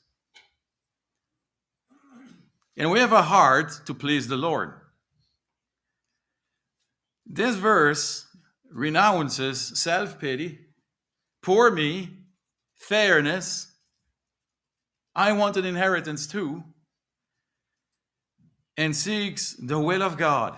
and 2.80 2.90
we 2.90 2.98
have 2.98 3.12
a 3.12 3.20
heart 3.20 3.82
to 3.84 3.92
please 3.92 4.26
the 4.26 4.38
Lord. 4.38 4.72
This 7.26 7.56
verse 7.56 8.26
renounces 8.72 9.78
self 9.78 10.18
pity, 10.18 10.58
poor 11.42 11.70
me, 11.70 12.08
fairness. 12.74 13.70
I 15.14 15.32
want 15.32 15.58
an 15.58 15.66
inheritance 15.66 16.26
too, 16.26 16.64
and 18.78 18.96
seeks 18.96 19.54
the 19.56 19.78
will 19.78 20.02
of 20.02 20.16
God. 20.16 20.56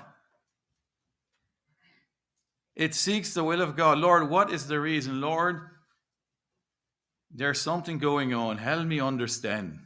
It 2.77 2.95
seeks 2.95 3.35
the 3.35 3.43
will 3.43 3.61
of 3.61 3.75
God. 3.75 3.99
Lord, 3.99 4.31
what 4.31 4.53
is 4.53 4.69
the 4.69 4.79
reason? 4.79 5.21
Lord, 5.21 5.61
there's 7.33 7.61
something 7.61 7.99
going 7.99 8.33
on. 8.33 8.59
Help 8.59 8.87
me 8.87 9.01
understand. 9.01 9.81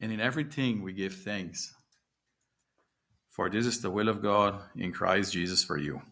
And 0.00 0.12
in 0.12 0.20
everything 0.20 0.82
we 0.82 0.92
give 0.92 1.14
thanks. 1.14 1.74
For 3.30 3.48
this 3.48 3.66
is 3.66 3.80
the 3.80 3.90
will 3.90 4.08
of 4.08 4.22
God 4.22 4.60
in 4.76 4.92
Christ 4.92 5.32
Jesus 5.32 5.62
for 5.62 5.76
you. 5.76 6.02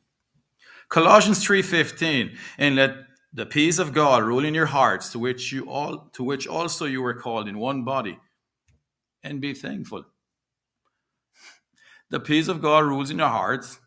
Colossians 0.89 1.45
3:15 1.45 2.37
and 2.57 2.77
let 2.77 2.97
the 3.33 3.47
peace 3.47 3.79
of 3.79 3.93
God 3.93 4.23
rule 4.23 4.45
in 4.45 4.55
your 4.55 4.67
hearts 4.67 5.13
to 5.13 5.19
which 5.19 5.53
you 5.53 5.69
all 5.69 6.09
to 6.15 6.25
which 6.25 6.47
also 6.47 6.87
you 6.87 7.03
were 7.03 7.15
called 7.15 7.49
in 7.49 7.59
one 7.59 7.85
body 7.85 8.19
and 9.23 9.41
be 9.41 9.53
thankful. 9.53 10.05
The 12.11 12.21
peace 12.21 12.49
of 12.49 12.63
God 12.63 12.85
rules 12.85 13.11
in 13.11 13.19
your 13.19 13.29
hearts 13.29 13.79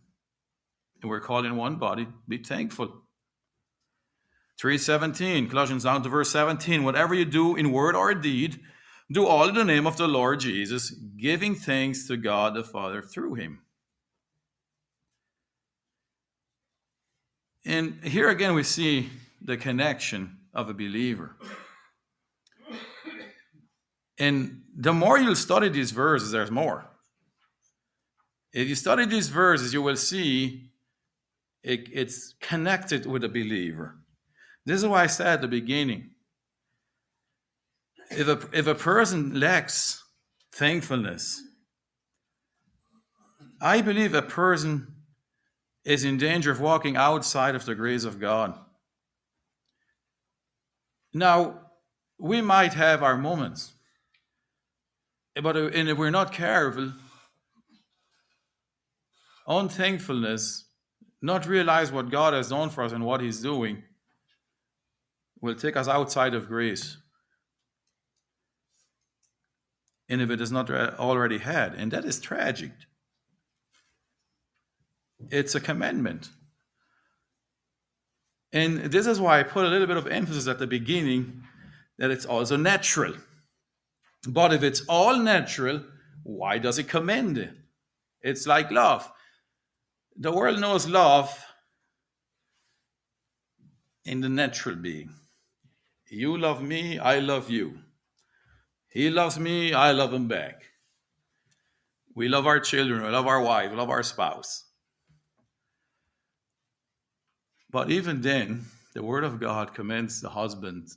and 1.01 1.09
we're 1.09 1.21
called 1.21 1.45
in 1.45 1.55
one 1.55 1.77
body. 1.77 2.07
Be 2.27 2.37
thankful. 2.37 3.01
317, 4.59 5.49
Colossians 5.49 5.85
down 5.85 6.03
to 6.03 6.09
verse 6.09 6.29
17. 6.29 6.83
Whatever 6.83 7.15
you 7.15 7.25
do 7.25 7.55
in 7.55 7.71
word 7.71 7.95
or 7.95 8.13
deed, 8.13 8.59
do 9.11 9.25
all 9.25 9.49
in 9.49 9.55
the 9.55 9.65
name 9.65 9.87
of 9.87 9.97
the 9.97 10.07
Lord 10.07 10.39
Jesus, 10.39 10.89
giving 10.89 11.55
thanks 11.55 12.07
to 12.07 12.17
God 12.17 12.53
the 12.53 12.63
Father 12.63 13.01
through 13.01 13.35
him. 13.35 13.59
And 17.65 18.03
here 18.03 18.29
again, 18.29 18.53
we 18.53 18.63
see 18.63 19.09
the 19.41 19.57
connection 19.57 20.37
of 20.53 20.69
a 20.69 20.73
believer. 20.73 21.35
And 24.17 24.61
the 24.75 24.93
more 24.93 25.17
you'll 25.17 25.35
study 25.35 25.69
these 25.69 25.91
verses, 25.91 26.31
there's 26.31 26.51
more. 26.51 26.87
If 28.53 28.67
you 28.67 28.75
study 28.75 29.05
these 29.05 29.29
verses, 29.29 29.73
you 29.73 29.81
will 29.81 29.95
see 29.95 30.69
it, 31.63 31.87
it's 31.91 32.35
connected 32.39 33.05
with 33.05 33.23
a 33.23 33.29
believer. 33.29 33.95
This 34.65 34.81
is 34.81 34.87
why 34.87 35.03
I 35.03 35.07
said 35.07 35.27
at 35.27 35.41
the 35.41 35.47
beginning 35.47 36.10
if 38.11 38.27
a, 38.27 38.57
if 38.57 38.67
a 38.67 38.75
person 38.75 39.39
lacks 39.39 40.03
thankfulness, 40.53 41.41
I 43.61 43.81
believe 43.81 44.13
a 44.13 44.21
person 44.21 44.87
is 45.85 46.03
in 46.03 46.17
danger 46.17 46.51
of 46.51 46.59
walking 46.59 46.95
outside 46.95 47.55
of 47.55 47.65
the 47.65 47.75
grace 47.75 48.03
of 48.03 48.19
God. 48.19 48.57
Now, 51.13 51.59
we 52.19 52.41
might 52.41 52.73
have 52.73 53.03
our 53.03 53.17
moments, 53.17 53.73
but 55.41 55.57
and 55.57 55.89
if 55.89 55.97
we're 55.97 56.09
not 56.09 56.31
careful, 56.31 56.91
unthankfulness 59.47 60.65
not 61.21 61.45
realize 61.45 61.91
what 61.91 62.09
God 62.09 62.33
has 62.33 62.49
done 62.49 62.69
for 62.69 62.83
us 62.83 62.93
and 62.93 63.05
what 63.05 63.21
He's 63.21 63.41
doing 63.41 63.83
will 65.39 65.55
take 65.55 65.75
us 65.75 65.87
outside 65.87 66.33
of 66.33 66.47
grace. 66.47 66.97
And 70.11 70.21
if 70.21 70.29
it 70.29 70.41
is 70.41 70.51
not 70.51 70.69
already 70.69 71.39
had, 71.39 71.73
and 71.73 71.91
that 71.91 72.05
is 72.05 72.19
tragic. 72.19 72.71
It's 75.31 75.55
a 75.55 75.59
commandment. 75.59 76.29
And 78.53 78.91
this 78.91 79.07
is 79.07 79.19
why 79.19 79.39
I 79.39 79.43
put 79.43 79.65
a 79.65 79.69
little 79.69 79.87
bit 79.87 79.97
of 79.97 80.07
emphasis 80.07 80.47
at 80.47 80.59
the 80.59 80.67
beginning 80.67 81.43
that 81.97 82.11
it's 82.11 82.25
also 82.25 82.57
natural. 82.57 83.15
But 84.27 84.53
if 84.53 84.61
it's 84.61 84.81
all 84.89 85.17
natural, 85.17 85.83
why 86.23 86.57
does 86.59 86.77
it 86.77 86.87
commend 86.89 87.37
it? 87.39 87.53
It's 88.21 88.45
like 88.45 88.69
love 88.69 89.11
the 90.17 90.31
world 90.31 90.59
knows 90.59 90.87
love 90.87 91.45
in 94.05 94.21
the 94.21 94.29
natural 94.29 94.75
being. 94.75 95.15
You 96.09 96.37
love 96.37 96.61
me, 96.61 96.99
I 96.99 97.19
love 97.19 97.49
you. 97.49 97.79
He 98.91 99.09
loves 99.09 99.39
me, 99.39 99.73
I 99.73 99.91
love 99.91 100.13
him 100.13 100.27
back. 100.27 100.63
We 102.13 102.27
love 102.27 102.45
our 102.45 102.59
children, 102.59 103.03
we 103.03 103.09
love 103.09 103.27
our 103.27 103.41
wife, 103.41 103.71
we 103.71 103.77
love 103.77 103.89
our 103.89 104.03
spouse. 104.03 104.65
But 107.69 107.89
even 107.89 108.21
then, 108.21 108.65
the 108.93 109.01
word 109.01 109.23
of 109.23 109.39
God 109.39 109.73
commands 109.73 110.21
the 110.21 110.29
husband, 110.29 110.89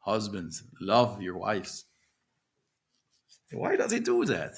husbands, 0.00 0.64
love 0.80 1.22
your 1.22 1.38
wives. 1.38 1.84
Why 3.52 3.76
does 3.76 3.92
he 3.92 4.00
do 4.00 4.24
that? 4.24 4.56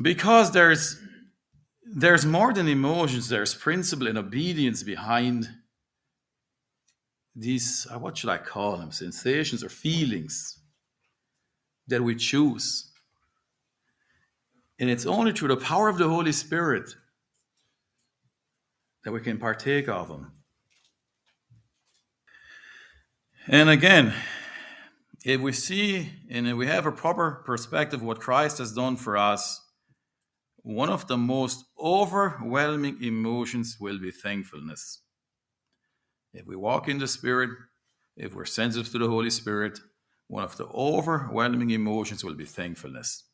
because 0.00 0.50
there's 0.52 1.00
there's 1.84 2.26
more 2.26 2.52
than 2.52 2.68
emotions 2.68 3.28
there's 3.28 3.54
principle 3.54 4.08
and 4.08 4.18
obedience 4.18 4.82
behind 4.82 5.48
these 7.36 7.86
uh, 7.92 7.98
what 7.98 8.16
should 8.16 8.30
i 8.30 8.38
call 8.38 8.76
them 8.78 8.90
sensations 8.90 9.62
or 9.62 9.68
feelings 9.68 10.58
that 11.86 12.02
we 12.02 12.14
choose 12.14 12.90
and 14.78 14.90
it's 14.90 15.06
only 15.06 15.32
through 15.32 15.48
the 15.48 15.56
power 15.56 15.88
of 15.88 15.98
the 15.98 16.08
holy 16.08 16.32
spirit 16.32 16.94
that 19.04 19.12
we 19.12 19.20
can 19.20 19.38
partake 19.38 19.88
of 19.88 20.08
them. 20.08 20.32
And 23.46 23.70
again, 23.70 24.12
if 25.24 25.40
we 25.40 25.52
see 25.52 26.10
and 26.28 26.48
if 26.48 26.56
we 26.56 26.66
have 26.66 26.86
a 26.86 26.92
proper 26.92 27.42
perspective 27.46 28.00
of 28.00 28.06
what 28.06 28.20
Christ 28.20 28.58
has 28.58 28.72
done 28.72 28.96
for 28.96 29.16
us, 29.16 29.62
one 30.56 30.90
of 30.90 31.06
the 31.06 31.16
most 31.16 31.64
overwhelming 31.80 32.98
emotions 33.00 33.76
will 33.80 34.00
be 34.00 34.10
thankfulness. 34.10 35.02
If 36.32 36.46
we 36.46 36.56
walk 36.56 36.88
in 36.88 36.98
the 36.98 37.08
Spirit, 37.08 37.50
if 38.16 38.34
we're 38.34 38.44
sensitive 38.44 38.90
to 38.92 38.98
the 38.98 39.08
Holy 39.08 39.30
Spirit, 39.30 39.78
one 40.28 40.44
of 40.44 40.56
the 40.56 40.66
overwhelming 40.66 41.70
emotions 41.70 42.24
will 42.24 42.34
be 42.34 42.44
thankfulness. 42.44 43.24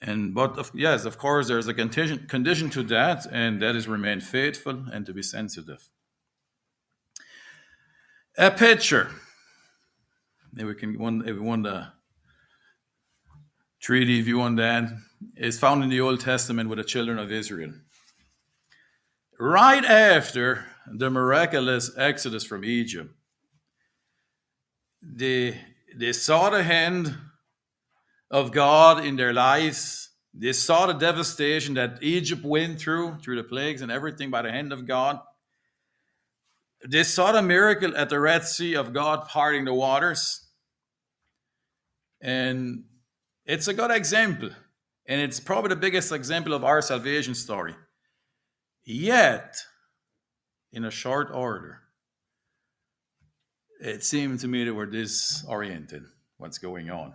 And 0.00 0.34
but 0.34 0.58
of, 0.58 0.70
yes, 0.74 1.04
of 1.04 1.18
course, 1.18 1.48
there's 1.48 1.68
a 1.68 1.74
condition 1.74 2.26
condition 2.26 2.70
to 2.70 2.82
that, 2.84 3.26
and 3.30 3.60
that 3.60 3.76
is 3.76 3.86
remain 3.86 4.20
faithful 4.20 4.86
and 4.92 5.04
to 5.04 5.12
be 5.12 5.22
sensitive. 5.22 5.90
A 8.38 8.50
picture. 8.50 9.10
If 10.56 10.66
we 10.66 10.74
can 10.74 10.98
one 10.98 11.28
if 11.28 11.34
we 11.36 11.40
want 11.40 11.64
the 11.64 11.88
treaty 13.80 14.20
view 14.22 14.40
on 14.40 14.56
that 14.56 14.90
is 15.36 15.58
found 15.58 15.82
in 15.82 15.90
the 15.90 16.00
Old 16.00 16.20
Testament 16.20 16.70
with 16.70 16.78
the 16.78 16.84
children 16.84 17.18
of 17.18 17.30
Israel. 17.30 17.72
Right 19.38 19.84
after 19.84 20.66
the 20.92 21.10
miraculous 21.10 21.90
exodus 21.96 22.44
from 22.44 22.64
Egypt, 22.64 23.14
they, 25.02 25.60
they 25.96 26.12
saw 26.12 26.50
the 26.50 26.62
hand 26.62 27.16
of 28.30 28.52
God 28.52 29.04
in 29.04 29.16
their 29.16 29.32
lives. 29.32 30.10
They 30.32 30.52
saw 30.52 30.86
the 30.86 30.92
devastation 30.92 31.74
that 31.74 32.02
Egypt 32.02 32.44
went 32.44 32.80
through, 32.80 33.18
through 33.18 33.36
the 33.36 33.44
plagues 33.44 33.82
and 33.82 33.90
everything 33.90 34.30
by 34.30 34.42
the 34.42 34.52
hand 34.52 34.72
of 34.72 34.86
God. 34.86 35.20
They 36.86 37.02
saw 37.02 37.32
the 37.32 37.42
miracle 37.42 37.96
at 37.96 38.08
the 38.08 38.20
Red 38.20 38.44
Sea 38.44 38.74
of 38.74 38.92
God 38.92 39.26
parting 39.28 39.64
the 39.64 39.74
waters. 39.74 40.46
And 42.20 42.84
it's 43.44 43.68
a 43.68 43.74
good 43.74 43.90
example. 43.90 44.50
And 45.06 45.20
it's 45.20 45.40
probably 45.40 45.70
the 45.70 45.76
biggest 45.76 46.12
example 46.12 46.54
of 46.54 46.64
our 46.64 46.80
salvation 46.80 47.34
story. 47.34 47.74
Yet, 48.84 49.56
in 50.72 50.84
a 50.84 50.90
short 50.90 51.30
order, 51.32 51.80
it 53.80 54.04
seemed 54.04 54.40
to 54.40 54.48
me 54.48 54.64
that 54.64 54.74
we're 54.74 54.86
disoriented 54.86 56.04
what's 56.36 56.58
going 56.58 56.90
on. 56.90 57.14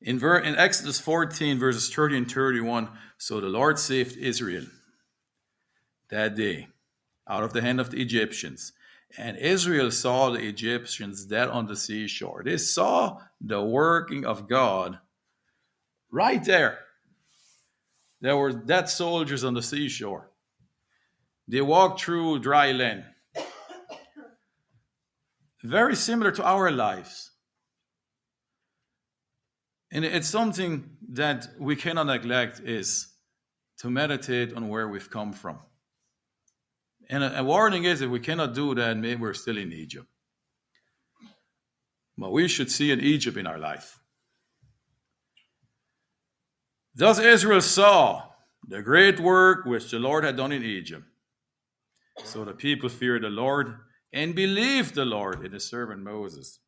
In, 0.00 0.18
ver- 0.18 0.38
in 0.38 0.56
Exodus 0.56 0.98
14, 0.98 1.58
verses 1.58 1.92
30 1.92 2.16
and 2.18 2.30
31, 2.30 2.88
so 3.18 3.40
the 3.40 3.46
Lord 3.46 3.78
saved 3.78 4.16
Israel 4.16 4.64
that 6.10 6.34
day 6.34 6.68
out 7.28 7.44
of 7.44 7.52
the 7.52 7.62
hand 7.62 7.80
of 7.80 7.90
the 7.90 8.02
Egyptians. 8.02 8.72
And 9.16 9.36
Israel 9.36 9.90
saw 9.90 10.30
the 10.30 10.40
Egyptians 10.40 11.26
dead 11.26 11.48
on 11.48 11.66
the 11.66 11.76
seashore. 11.76 12.42
They 12.44 12.56
saw 12.56 13.18
the 13.40 13.62
working 13.62 14.24
of 14.24 14.48
God 14.48 14.98
right 16.10 16.42
there. 16.42 16.78
There 18.20 18.36
were 18.36 18.52
dead 18.52 18.88
soldiers 18.88 19.44
on 19.44 19.54
the 19.54 19.62
seashore. 19.62 20.31
They 21.48 21.60
walked 21.60 22.00
through 22.00 22.40
dry 22.40 22.72
land. 22.72 23.04
Very 25.62 25.94
similar 25.94 26.32
to 26.32 26.44
our 26.44 26.70
lives. 26.70 27.30
And 29.92 30.04
it's 30.04 30.28
something 30.28 30.96
that 31.10 31.48
we 31.58 31.76
cannot 31.76 32.06
neglect 32.06 32.60
is 32.60 33.08
to 33.78 33.90
meditate 33.90 34.54
on 34.54 34.68
where 34.68 34.88
we've 34.88 35.10
come 35.10 35.32
from. 35.32 35.58
And 37.10 37.22
a, 37.22 37.40
a 37.40 37.44
warning 37.44 37.84
is 37.84 38.00
if 38.00 38.10
we 38.10 38.20
cannot 38.20 38.54
do 38.54 38.74
that, 38.74 38.96
maybe 38.96 39.20
we're 39.20 39.34
still 39.34 39.58
in 39.58 39.72
Egypt. 39.72 40.06
But 42.16 42.32
we 42.32 42.48
should 42.48 42.70
see 42.70 42.90
an 42.90 43.00
Egypt 43.00 43.36
in 43.36 43.46
our 43.46 43.58
life. 43.58 43.98
Thus 46.94 47.18
Israel 47.18 47.60
saw 47.60 48.22
the 48.66 48.82
great 48.82 49.18
work 49.20 49.64
which 49.64 49.90
the 49.90 49.98
Lord 49.98 50.24
had 50.24 50.36
done 50.36 50.52
in 50.52 50.62
Egypt. 50.62 51.04
So 52.24 52.44
the 52.44 52.52
people 52.52 52.88
feared 52.88 53.22
the 53.22 53.30
Lord 53.30 53.74
and 54.12 54.34
believed 54.34 54.94
the 54.94 55.04
Lord 55.04 55.44
in 55.44 55.52
his 55.52 55.68
servant 55.68 56.02
Moses. 56.02 56.60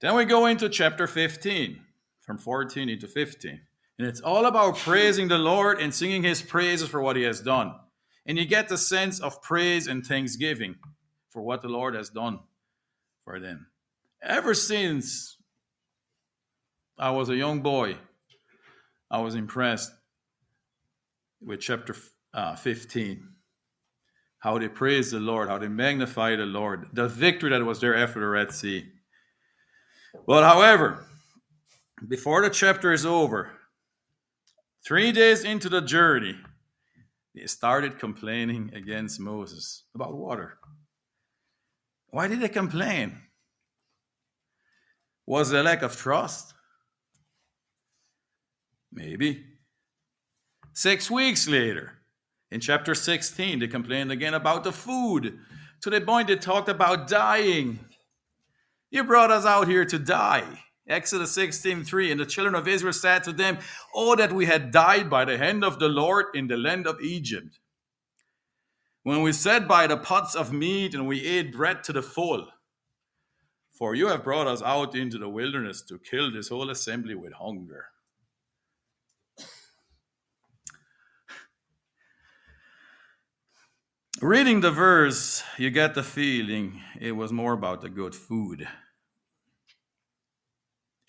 Then 0.00 0.16
we 0.16 0.24
go 0.24 0.46
into 0.46 0.68
chapter 0.68 1.06
15, 1.06 1.80
from 2.20 2.38
14 2.38 2.88
into 2.88 3.06
15. 3.06 3.60
And 3.98 4.06
it's 4.06 4.20
all 4.20 4.44
about 4.44 4.76
praising 4.76 5.28
the 5.28 5.38
Lord 5.38 5.80
and 5.80 5.94
singing 5.94 6.22
his 6.22 6.42
praises 6.42 6.88
for 6.88 7.00
what 7.00 7.16
he 7.16 7.22
has 7.22 7.40
done. 7.40 7.74
And 8.26 8.36
you 8.36 8.44
get 8.44 8.68
the 8.68 8.76
sense 8.76 9.20
of 9.20 9.40
praise 9.40 9.86
and 9.86 10.04
thanksgiving 10.04 10.76
for 11.30 11.40
what 11.40 11.62
the 11.62 11.68
Lord 11.68 11.94
has 11.94 12.10
done 12.10 12.40
for 13.24 13.40
them. 13.40 13.68
Ever 14.22 14.52
since 14.52 15.36
I 16.98 17.10
was 17.10 17.28
a 17.28 17.36
young 17.36 17.60
boy, 17.60 17.96
I 19.10 19.20
was 19.20 19.34
impressed 19.34 19.92
with 21.40 21.60
chapter 21.60 21.94
uh, 22.34 22.56
15 22.56 23.35
how 24.46 24.56
they 24.60 24.68
praised 24.68 25.12
the 25.12 25.18
Lord, 25.18 25.48
how 25.48 25.58
they 25.58 25.66
magnified 25.66 26.38
the 26.38 26.46
Lord, 26.46 26.86
the 26.92 27.08
victory 27.08 27.50
that 27.50 27.64
was 27.64 27.80
there 27.80 27.96
after 27.96 28.20
the 28.20 28.28
Red 28.28 28.52
Sea. 28.52 28.86
But 30.24 30.44
however, 30.44 31.04
before 32.06 32.42
the 32.42 32.50
chapter 32.50 32.92
is 32.92 33.04
over, 33.04 33.50
three 34.86 35.10
days 35.10 35.42
into 35.42 35.68
the 35.68 35.80
journey, 35.80 36.36
they 37.34 37.48
started 37.48 37.98
complaining 37.98 38.70
against 38.72 39.18
Moses 39.18 39.82
about 39.96 40.14
water. 40.14 40.58
Why 42.10 42.28
did 42.28 42.38
they 42.38 42.48
complain? 42.48 43.22
Was 45.26 45.50
there 45.50 45.64
lack 45.64 45.82
of 45.82 45.96
trust? 45.96 46.54
Maybe. 48.92 49.44
Six 50.72 51.10
weeks 51.10 51.48
later, 51.48 51.95
in 52.50 52.60
chapter 52.60 52.94
16, 52.94 53.58
they 53.58 53.66
complained 53.66 54.12
again 54.12 54.34
about 54.34 54.64
the 54.64 54.72
food. 54.72 55.38
To 55.82 55.90
the 55.90 56.00
point 56.00 56.28
they 56.28 56.36
talked 56.36 56.68
about 56.68 57.08
dying. 57.08 57.80
You 58.90 59.04
brought 59.04 59.30
us 59.30 59.44
out 59.44 59.68
here 59.68 59.84
to 59.84 59.98
die. 59.98 60.62
Exodus 60.88 61.32
16, 61.32 61.84
3. 61.84 62.12
And 62.12 62.20
the 62.20 62.26
children 62.26 62.54
of 62.54 62.68
Israel 62.68 62.92
said 62.92 63.24
to 63.24 63.32
them, 63.32 63.58
Oh, 63.94 64.14
that 64.14 64.32
we 64.32 64.46
had 64.46 64.70
died 64.70 65.10
by 65.10 65.24
the 65.24 65.36
hand 65.36 65.64
of 65.64 65.78
the 65.78 65.88
Lord 65.88 66.26
in 66.34 66.46
the 66.46 66.56
land 66.56 66.86
of 66.86 67.00
Egypt. 67.00 67.58
When 69.02 69.22
we 69.22 69.32
sat 69.32 69.68
by 69.68 69.86
the 69.86 69.96
pots 69.96 70.34
of 70.34 70.52
meat 70.52 70.94
and 70.94 71.06
we 71.06 71.24
ate 71.24 71.52
bread 71.52 71.84
to 71.84 71.92
the 71.92 72.02
full. 72.02 72.48
For 73.72 73.94
you 73.94 74.06
have 74.06 74.24
brought 74.24 74.46
us 74.46 74.62
out 74.62 74.94
into 74.94 75.18
the 75.18 75.28
wilderness 75.28 75.82
to 75.82 75.98
kill 75.98 76.32
this 76.32 76.48
whole 76.48 76.70
assembly 76.70 77.14
with 77.14 77.34
hunger. 77.34 77.86
Reading 84.22 84.62
the 84.62 84.70
verse, 84.70 85.42
you 85.58 85.68
get 85.68 85.94
the 85.94 86.02
feeling 86.02 86.80
it 86.98 87.12
was 87.12 87.32
more 87.32 87.52
about 87.52 87.82
the 87.82 87.90
good 87.90 88.14
food. 88.14 88.66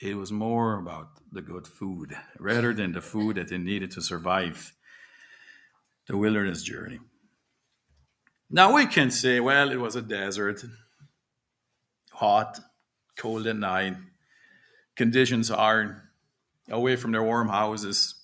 It 0.02 0.18
was 0.18 0.30
more 0.30 0.78
about 0.78 1.12
the 1.32 1.42
good 1.42 1.68
food 1.68 2.18
rather 2.38 2.74
than 2.74 2.92
the 2.92 3.02
food 3.02 3.38
that 3.38 3.48
they 3.48 3.60
needed 3.60 3.92
to 3.92 4.02
survive 4.02 4.74
the 6.08 6.18
wilderness 6.18 6.64
journey. 6.64 7.00
Now 8.50 8.76
we 8.76 8.86
can 8.86 9.10
say, 9.10 9.40
well, 9.40 9.72
it 9.72 9.80
was 9.80 9.96
a 9.96 10.02
desert, 10.02 10.66
hot, 12.12 12.60
cold 13.18 13.48
at 13.48 13.56
night, 13.56 13.96
conditions 14.98 15.50
are 15.50 16.12
away 16.70 16.98
from 16.98 17.14
their 17.14 17.24
warm 17.24 17.48
houses. 17.48 18.16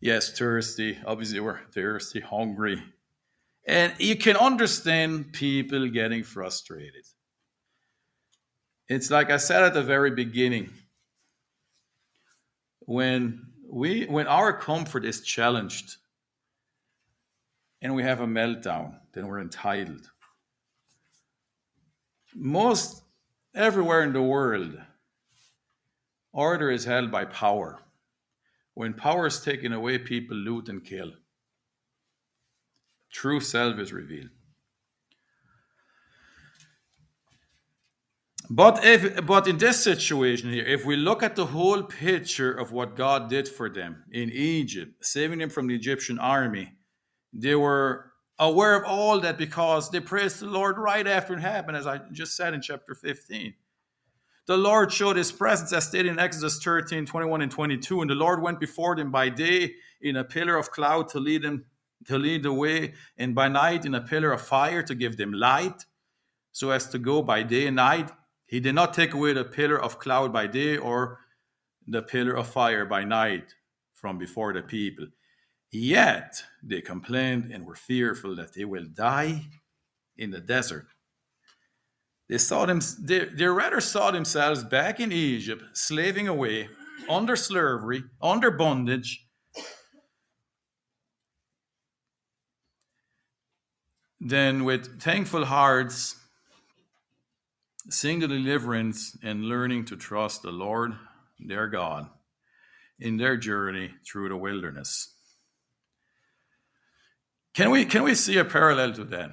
Yes, 0.00 0.32
thirsty. 0.32 0.98
Obviously, 1.04 1.40
we're 1.40 1.60
thirsty, 1.70 2.20
hungry 2.20 2.82
and 3.66 3.94
you 3.98 4.16
can 4.16 4.36
understand 4.36 5.32
people 5.32 5.88
getting 5.88 6.22
frustrated. 6.22 7.04
It's 8.88 9.10
like 9.10 9.30
I 9.30 9.38
said 9.38 9.62
at 9.62 9.74
the 9.74 9.82
very 9.82 10.10
beginning 10.10 10.70
when 12.80 13.46
we 13.66 14.04
when 14.04 14.26
our 14.26 14.52
comfort 14.52 15.06
is 15.06 15.22
challenged 15.22 15.96
and 17.80 17.94
we 17.94 18.02
have 18.02 18.20
a 18.20 18.26
meltdown, 18.26 18.98
then 19.14 19.26
we're 19.26 19.40
entitled. 19.40 20.10
Most 22.34 23.02
everywhere 23.54 24.02
in 24.02 24.12
the 24.12 24.22
world, 24.22 24.78
order 26.32 26.70
is 26.70 26.84
held 26.84 27.10
by 27.10 27.24
power. 27.24 27.80
When 28.74 28.92
power 28.92 29.26
is 29.26 29.40
taken 29.40 29.72
away, 29.72 29.98
people 29.98 30.36
loot 30.36 30.68
and 30.68 30.84
kill 30.84 31.12
true 33.14 33.40
self 33.40 33.78
is 33.78 33.92
revealed. 33.92 34.30
But 38.50 38.84
if 38.84 39.24
but 39.24 39.48
in 39.48 39.56
this 39.56 39.82
situation 39.82 40.52
here, 40.52 40.66
if 40.66 40.84
we 40.84 40.96
look 40.96 41.22
at 41.22 41.34
the 41.34 41.46
whole 41.46 41.82
picture 41.82 42.52
of 42.52 42.72
what 42.72 42.94
God 42.94 43.30
did 43.30 43.48
for 43.48 43.70
them 43.70 44.04
in 44.12 44.30
Egypt, 44.30 45.02
saving 45.02 45.38
them 45.38 45.48
from 45.48 45.66
the 45.66 45.74
Egyptian 45.74 46.18
army, 46.18 46.74
they 47.32 47.54
were 47.54 48.12
aware 48.38 48.76
of 48.76 48.84
all 48.84 49.20
that 49.20 49.38
because 49.38 49.90
they 49.90 50.00
praised 50.00 50.40
the 50.40 50.46
Lord 50.46 50.76
right 50.76 51.06
after 51.06 51.34
it 51.34 51.40
happened, 51.40 51.78
as 51.78 51.86
I 51.86 52.00
just 52.12 52.36
said 52.36 52.52
in 52.52 52.60
chapter 52.60 52.94
15. 52.94 53.54
The 54.46 54.56
Lord 54.58 54.92
showed 54.92 55.16
his 55.16 55.32
presence 55.32 55.72
as 55.72 55.86
stated 55.86 56.10
in 56.10 56.18
Exodus 56.18 56.62
13, 56.62 57.06
21 57.06 57.40
and 57.40 57.50
22. 57.50 58.02
And 58.02 58.10
the 58.10 58.14
Lord 58.14 58.42
went 58.42 58.60
before 58.60 58.94
them 58.94 59.10
by 59.10 59.30
day 59.30 59.72
in 60.02 60.16
a 60.16 60.24
pillar 60.24 60.56
of 60.56 60.70
cloud 60.70 61.08
to 61.08 61.18
lead 61.18 61.42
them, 61.42 61.64
to 62.06 62.18
lead 62.18 62.42
the 62.42 62.52
way, 62.52 62.94
and 63.18 63.34
by 63.34 63.48
night 63.48 63.84
in 63.84 63.94
a 63.94 64.00
pillar 64.00 64.32
of 64.32 64.42
fire 64.42 64.82
to 64.82 64.94
give 64.94 65.16
them 65.16 65.32
light, 65.32 65.84
so 66.52 66.70
as 66.70 66.88
to 66.88 66.98
go 66.98 67.22
by 67.22 67.42
day 67.42 67.66
and 67.66 67.76
night. 67.76 68.10
He 68.46 68.60
did 68.60 68.74
not 68.74 68.94
take 68.94 69.14
away 69.14 69.32
the 69.32 69.44
pillar 69.44 69.80
of 69.80 69.98
cloud 69.98 70.32
by 70.32 70.46
day 70.46 70.76
or 70.76 71.18
the 71.86 72.02
pillar 72.02 72.34
of 72.34 72.46
fire 72.46 72.84
by 72.84 73.04
night 73.04 73.54
from 73.92 74.18
before 74.18 74.52
the 74.52 74.62
people. 74.62 75.06
Yet 75.72 76.42
they 76.62 76.80
complained 76.80 77.50
and 77.52 77.66
were 77.66 77.74
fearful 77.74 78.36
that 78.36 78.52
they 78.54 78.64
will 78.64 78.84
die 78.84 79.42
in 80.16 80.30
the 80.30 80.40
desert. 80.40 80.86
They 82.28 82.38
saw 82.38 82.64
them 82.64 82.80
they, 83.00 83.24
they 83.24 83.46
rather 83.46 83.80
saw 83.80 84.10
themselves 84.10 84.64
back 84.64 85.00
in 85.00 85.12
Egypt, 85.12 85.64
slaving 85.76 86.28
away, 86.28 86.68
under 87.08 87.36
slavery, 87.36 88.04
under 88.22 88.50
bondage. 88.50 89.26
Then 94.24 94.64
with 94.64 95.02
thankful 95.02 95.44
hearts, 95.44 96.16
seeing 97.90 98.20
the 98.20 98.26
deliverance 98.26 99.18
and 99.22 99.44
learning 99.44 99.84
to 99.84 99.96
trust 99.96 100.40
the 100.40 100.50
Lord 100.50 100.94
their 101.38 101.68
God 101.68 102.08
in 102.98 103.18
their 103.18 103.36
journey 103.36 103.90
through 104.06 104.30
the 104.30 104.36
wilderness. 104.36 105.12
Can 107.52 107.70
we 107.70 107.84
can 107.84 108.02
we 108.02 108.14
see 108.14 108.38
a 108.38 108.46
parallel 108.46 108.94
to 108.94 109.04
that? 109.04 109.30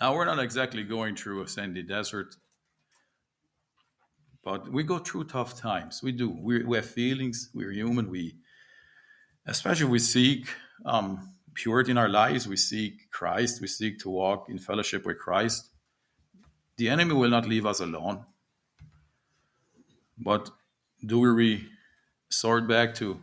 Now 0.00 0.14
we're 0.14 0.26
not 0.26 0.38
exactly 0.38 0.84
going 0.84 1.16
through 1.16 1.42
a 1.42 1.48
sandy 1.48 1.82
desert, 1.82 2.36
but 4.44 4.70
we 4.70 4.84
go 4.84 4.98
through 4.98 5.24
tough 5.24 5.58
times. 5.58 6.02
We 6.04 6.12
do. 6.12 6.30
We, 6.30 6.62
we 6.62 6.76
have 6.76 6.86
feelings. 6.86 7.50
We're 7.52 7.72
human. 7.72 8.10
We, 8.10 8.36
especially, 9.46 9.86
we 9.86 9.98
seek 9.98 10.46
um, 10.84 11.33
purity 11.54 11.90
in 11.90 11.98
our 11.98 12.08
lives. 12.08 12.46
We 12.46 12.56
seek 12.56 13.10
Christ. 13.10 13.60
We 13.60 13.66
seek 13.66 13.98
to 14.00 14.10
walk 14.10 14.48
in 14.48 14.58
fellowship 14.58 15.06
with 15.06 15.18
Christ. 15.18 15.70
The 16.76 16.88
enemy 16.88 17.14
will 17.14 17.30
not 17.30 17.46
leave 17.46 17.66
us 17.66 17.80
alone. 17.80 18.24
But 20.18 20.50
do 21.04 21.20
we 21.20 21.68
resort 22.30 22.68
back 22.68 22.94
to 22.96 23.20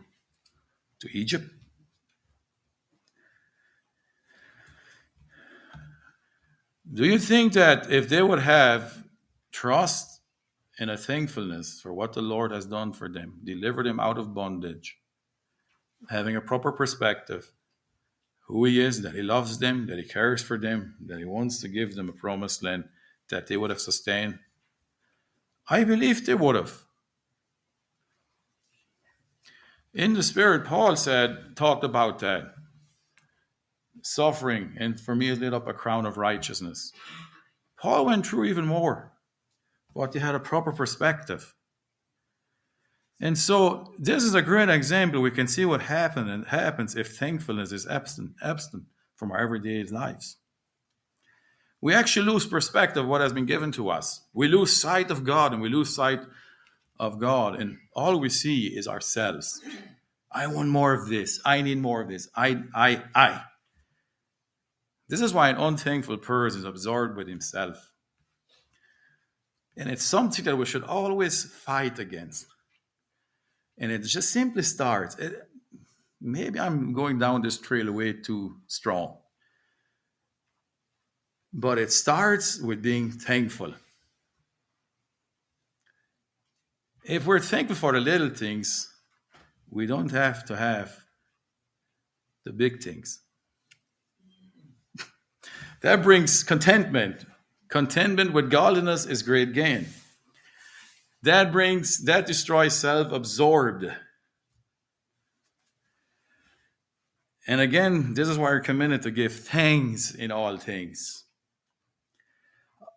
to 1.00 1.18
Egypt? 1.18 1.50
Do 6.94 7.06
you 7.06 7.18
think 7.18 7.54
that 7.54 7.90
if 7.90 8.10
they 8.10 8.22
would 8.22 8.40
have 8.40 9.04
trust 9.52 10.20
and 10.78 10.90
a 10.90 10.98
thankfulness 10.98 11.80
for 11.82 11.94
what 11.94 12.14
the 12.14 12.22
Lord 12.22 12.52
has 12.52 12.66
done 12.66 12.92
for 12.92 13.08
them, 13.08 13.40
delivered 13.44 13.86
them 13.86 14.00
out 14.00 14.18
of 14.18 14.34
bondage, 14.34 14.98
having 16.10 16.36
a 16.36 16.42
proper 16.42 16.72
perspective, 16.72 17.54
who 18.52 18.66
He 18.66 18.82
is, 18.82 19.02
that 19.02 19.16
He 19.16 19.22
loves 19.22 19.60
them, 19.60 19.88
that 19.88 19.98
He 19.98 20.04
cares 20.04 20.42
for 20.44 20.58
them, 20.58 20.96
that 21.06 21.20
He 21.20 21.26
wants 21.26 21.62
to 21.62 21.70
give 21.70 21.96
them 21.96 22.10
a 22.10 22.14
promised 22.14 22.62
land, 22.62 22.84
that 23.30 23.48
they 23.48 23.56
would 23.56 23.70
have 23.70 23.80
sustained? 23.80 24.40
I 25.70 25.86
believe 25.86 26.26
they 26.26 26.36
would 26.36 26.56
have. 26.56 26.84
In 29.94 30.14
the 30.14 30.24
Spirit, 30.24 30.66
Paul 30.66 30.98
said, 30.98 31.56
talked 31.56 31.86
about 31.86 32.20
that 32.20 32.54
suffering, 34.02 34.76
and 34.78 35.00
for 35.00 35.16
me, 35.16 35.30
it 35.30 35.40
lit 35.40 35.54
up 35.54 35.68
a 35.68 35.74
crown 35.74 36.06
of 36.06 36.18
righteousness. 36.18 36.92
Paul 37.80 38.06
went 38.06 38.28
through 38.28 38.46
even 38.46 38.66
more, 38.66 39.14
but 39.96 40.14
he 40.14 40.20
had 40.20 40.36
a 40.36 40.40
proper 40.40 40.74
perspective. 40.74 41.56
And 43.24 43.38
so, 43.38 43.94
this 44.00 44.24
is 44.24 44.34
a 44.34 44.42
great 44.42 44.68
example. 44.68 45.22
We 45.22 45.30
can 45.30 45.48
see 45.48 45.64
what 45.64 45.84
happen 45.84 46.44
happens 46.50 46.96
if 46.96 47.16
thankfulness 47.16 47.72
is 47.72 47.86
absent, 47.88 48.32
absent 48.42 48.86
from 49.16 49.32
our 49.32 49.38
everyday 49.38 49.84
lives. 49.84 50.38
We 51.82 51.94
actually 51.94 52.26
lose 52.26 52.48
perspective 52.48 53.04
of 53.04 53.10
what 53.10 53.22
has 53.22 53.32
been 53.32 53.46
given 53.46 53.72
to 53.74 53.90
us. 53.90 54.22
We 54.34 54.48
lose 54.48 54.76
sight 54.76 55.12
of 55.12 55.24
God 55.24 55.54
and 55.54 55.62
we 55.62 55.70
lose 55.70 55.96
sight 55.96 56.22
of 57.00 57.20
God, 57.20 57.60
and 57.62 57.78
all 57.96 58.20
we 58.20 58.30
see 58.30 58.68
is 58.68 58.88
ourselves. 58.88 59.62
I 60.32 60.48
want 60.48 60.70
more 60.70 60.94
of 60.94 61.08
this. 61.08 61.40
I 61.46 61.62
need 61.62 61.78
more 61.78 62.02
of 62.02 62.10
this. 62.10 62.28
I, 62.36 62.64
I, 62.74 63.04
I. 63.14 63.42
This 65.10 65.22
is 65.22 65.34
why 65.34 65.50
an 65.50 65.58
unthankful 65.58 66.18
person 66.18 66.62
is 66.62 66.66
absorbed 66.66 67.18
with 67.18 67.28
himself. 67.28 67.92
And 69.78 69.90
it's 69.90 70.06
something 70.06 70.46
that 70.46 70.56
we 70.56 70.66
should 70.66 70.84
always 70.84 71.44
fight 71.44 72.00
against. 72.00 72.48
And 73.82 73.92
it 73.92 74.04
just 74.04 74.30
simply 74.30 74.62
starts. 74.62 75.16
It, 75.16 75.34
maybe 76.22 76.60
I'm 76.60 76.94
going 76.94 77.18
down 77.18 77.42
this 77.42 77.58
trail 77.58 77.92
way 77.92 78.14
too 78.14 78.58
strong. 78.68 79.18
But 81.52 81.80
it 81.80 81.92
starts 81.92 82.62
with 82.62 82.84
being 82.84 83.10
thankful. 83.12 83.74
If 87.04 87.26
we're 87.26 87.40
thankful 87.40 87.76
for 87.76 87.92
the 87.92 88.00
little 88.00 88.30
things, 88.30 88.88
we 89.72 89.88
don't 89.88 90.12
have 90.12 90.46
to 90.46 90.56
have 90.56 90.96
the 92.46 92.54
big 92.54 92.84
things. 92.84 93.20
That 95.82 96.04
brings 96.04 96.44
contentment. 96.44 97.26
Contentment 97.68 98.34
with 98.34 98.52
godliness 98.52 99.08
is 99.08 99.24
great 99.24 99.54
gain. 99.54 99.88
That 101.24 101.52
brings, 101.52 102.04
that 102.06 102.26
destroys 102.26 102.78
self 102.78 103.12
absorbed. 103.12 103.86
And 107.48 107.60
again, 107.60 108.14
this 108.14 108.28
is 108.28 108.38
why 108.38 108.52
we're 108.52 108.60
committed 108.60 109.02
to 109.04 109.12
give 109.12 109.34
thanks 109.34 110.14
in 110.14 110.32
all 110.32 110.58
things. 110.58 111.26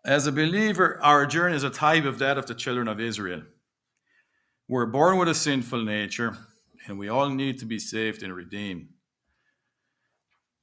As 0.04 0.26
a 0.26 0.32
believer, 0.32 0.98
our 1.02 1.24
journey 1.26 1.56
is 1.56 1.64
a 1.64 1.70
type 1.70 2.04
of 2.04 2.18
that 2.18 2.36
of 2.36 2.46
the 2.46 2.54
children 2.54 2.88
of 2.88 3.00
Israel. 3.00 3.42
We're 4.68 4.86
born 4.86 5.18
with 5.18 5.28
a 5.28 5.34
sinful 5.34 5.82
nature, 5.84 6.36
and 6.86 6.98
we 6.98 7.08
all 7.08 7.30
need 7.30 7.58
to 7.58 7.66
be 7.66 7.78
saved 7.78 8.22
and 8.22 8.34
redeemed. 8.34 8.88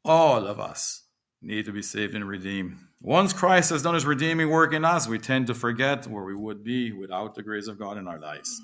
All 0.04 0.48
of 0.48 0.60
us 0.60 1.04
need 1.42 1.66
to 1.66 1.72
be 1.72 1.82
saved 1.82 2.16
and 2.16 2.28
redeemed. 2.28 2.78
Once 3.04 3.34
Christ 3.34 3.72
has 3.72 3.82
done 3.82 3.96
his 3.96 4.06
redeeming 4.06 4.50
work 4.50 4.74
in 4.74 4.86
us, 4.86 5.08
we 5.08 5.18
tend 5.18 5.48
to 5.48 5.56
forget 5.56 6.06
where 6.06 6.24
we 6.24 6.36
would 6.36 6.64
be 6.64 6.92
without 6.92 7.34
the 7.34 7.42
grace 7.42 7.68
of 7.68 7.80
God 7.80 7.98
in 7.98 8.08
our 8.08 8.20
lives. 8.20 8.62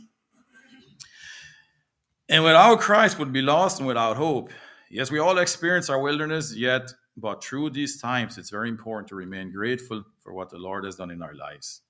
And 2.29 2.43
without 2.43 2.79
Christ 2.79 3.17
would 3.17 3.33
be 3.33 3.41
lost 3.41 3.79
and 3.79 3.87
without 3.87 4.17
hope. 4.17 4.51
Yes, 4.91 5.09
we 5.09 5.17
all 5.17 5.39
experience 5.39 5.89
our 5.89 5.99
wilderness, 5.99 6.55
yet, 6.55 6.93
but 7.15 7.43
through 7.43 7.71
these 7.71 7.99
times, 7.99 8.37
it's 8.37 8.51
very 8.51 8.69
important 8.69 9.07
to 9.07 9.15
remain 9.15 9.51
grateful 9.51 10.03
for 10.19 10.33
what 10.33 10.51
the 10.51 10.57
Lord 10.59 10.85
has 10.85 10.97
done 10.97 11.09
in 11.09 11.23
our 11.23 11.33
lives. 11.33 11.81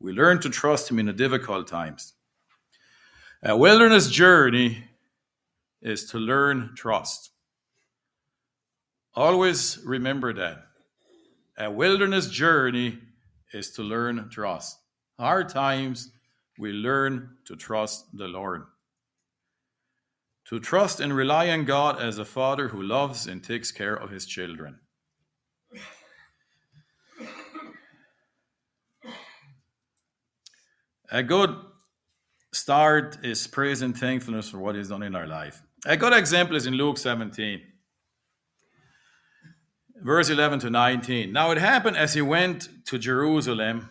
We 0.00 0.12
learn 0.12 0.40
to 0.40 0.48
trust 0.48 0.90
Him 0.90 0.98
in 0.98 1.06
the 1.06 1.12
difficult 1.12 1.66
times. 1.66 2.14
A 3.42 3.54
wilderness 3.54 4.08
journey 4.08 4.84
is 5.82 6.06
to 6.06 6.18
learn 6.18 6.72
trust. 6.74 7.32
Always 9.14 9.78
remember 9.84 10.32
that. 10.32 10.71
A 11.58 11.70
wilderness 11.70 12.28
journey 12.28 12.98
is 13.52 13.70
to 13.72 13.82
learn 13.82 14.28
trust. 14.30 14.78
Hard 15.18 15.48
times, 15.48 16.10
we 16.58 16.72
learn 16.72 17.36
to 17.46 17.56
trust 17.56 18.06
the 18.16 18.28
Lord. 18.28 18.64
To 20.46 20.58
trust 20.58 21.00
and 21.00 21.14
rely 21.14 21.50
on 21.50 21.64
God 21.64 22.00
as 22.00 22.18
a 22.18 22.24
father 22.24 22.68
who 22.68 22.82
loves 22.82 23.26
and 23.26 23.42
takes 23.42 23.70
care 23.70 23.94
of 23.94 24.10
his 24.10 24.26
children. 24.26 24.78
A 31.10 31.22
good 31.22 31.54
start 32.54 33.18
is 33.22 33.46
praise 33.46 33.82
and 33.82 33.96
thankfulness 33.96 34.48
for 34.48 34.58
what 34.58 34.76
He's 34.76 34.88
done 34.88 35.02
in 35.02 35.14
our 35.14 35.26
life. 35.26 35.60
A 35.84 35.94
good 35.94 36.14
example 36.14 36.56
is 36.56 36.66
in 36.66 36.72
Luke 36.72 36.96
17 36.96 37.60
verse 40.02 40.28
11 40.28 40.60
to 40.60 40.70
19. 40.70 41.32
Now 41.32 41.50
it 41.50 41.58
happened 41.58 41.96
as 41.96 42.14
he 42.14 42.22
went 42.22 42.68
to 42.86 42.98
Jerusalem 42.98 43.88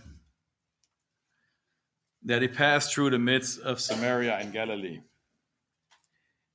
that 2.23 2.41
he 2.41 2.47
passed 2.47 2.93
through 2.93 3.09
the 3.09 3.19
midst 3.19 3.59
of 3.61 3.79
Samaria 3.79 4.37
and 4.37 4.53
Galilee. 4.53 4.99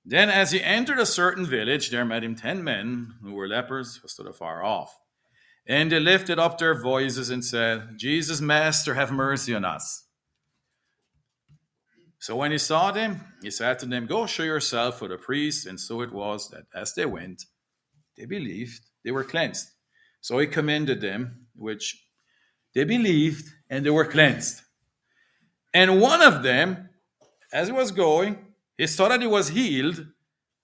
Then, 0.04 0.30
as 0.30 0.52
he 0.52 0.62
entered 0.62 1.00
a 1.00 1.06
certain 1.06 1.44
village, 1.44 1.90
there 1.90 2.04
met 2.04 2.22
him 2.22 2.36
ten 2.36 2.62
men 2.62 3.14
who 3.22 3.34
were 3.34 3.48
lepers 3.48 3.96
who 3.96 4.06
stood 4.06 4.28
afar 4.28 4.62
off. 4.62 4.96
And 5.66 5.90
they 5.90 5.98
lifted 5.98 6.38
up 6.38 6.58
their 6.58 6.80
voices 6.80 7.28
and 7.28 7.44
said, 7.44 7.96
Jesus, 7.96 8.40
Master, 8.40 8.94
have 8.94 9.10
mercy 9.10 9.52
on 9.52 9.64
us. 9.64 10.04
So 12.20 12.36
when 12.36 12.52
he 12.52 12.58
saw 12.58 12.92
them, 12.92 13.20
he 13.42 13.50
said 13.50 13.80
to 13.80 13.86
them, 13.86 14.06
Go 14.06 14.26
show 14.26 14.44
yourself 14.44 15.00
for 15.00 15.08
the 15.08 15.18
priests. 15.18 15.66
And 15.66 15.80
so 15.80 16.00
it 16.02 16.12
was 16.12 16.50
that 16.50 16.66
as 16.72 16.94
they 16.94 17.04
went, 17.04 17.44
they 18.16 18.26
believed, 18.26 18.80
they 19.06 19.12
were 19.12 19.24
cleansed. 19.24 19.70
So 20.20 20.40
he 20.40 20.48
commended 20.48 21.00
them, 21.00 21.46
which 21.54 22.04
they 22.74 22.82
believed, 22.82 23.52
and 23.70 23.86
they 23.86 23.90
were 23.90 24.04
cleansed. 24.04 24.62
And 25.72 26.00
one 26.00 26.20
of 26.20 26.42
them, 26.42 26.88
as 27.52 27.68
he 27.68 27.72
was 27.72 27.92
going, 27.92 28.36
he 28.76 28.88
saw 28.88 29.08
that 29.08 29.20
he 29.20 29.28
was 29.28 29.50
healed, 29.50 30.08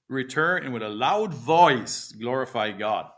returned 0.09 0.64
and 0.64 0.74
with 0.74 0.82
a 0.82 0.88
loud 0.88 1.32
voice 1.32 2.11
glorified 2.11 2.80
God, 2.80 3.11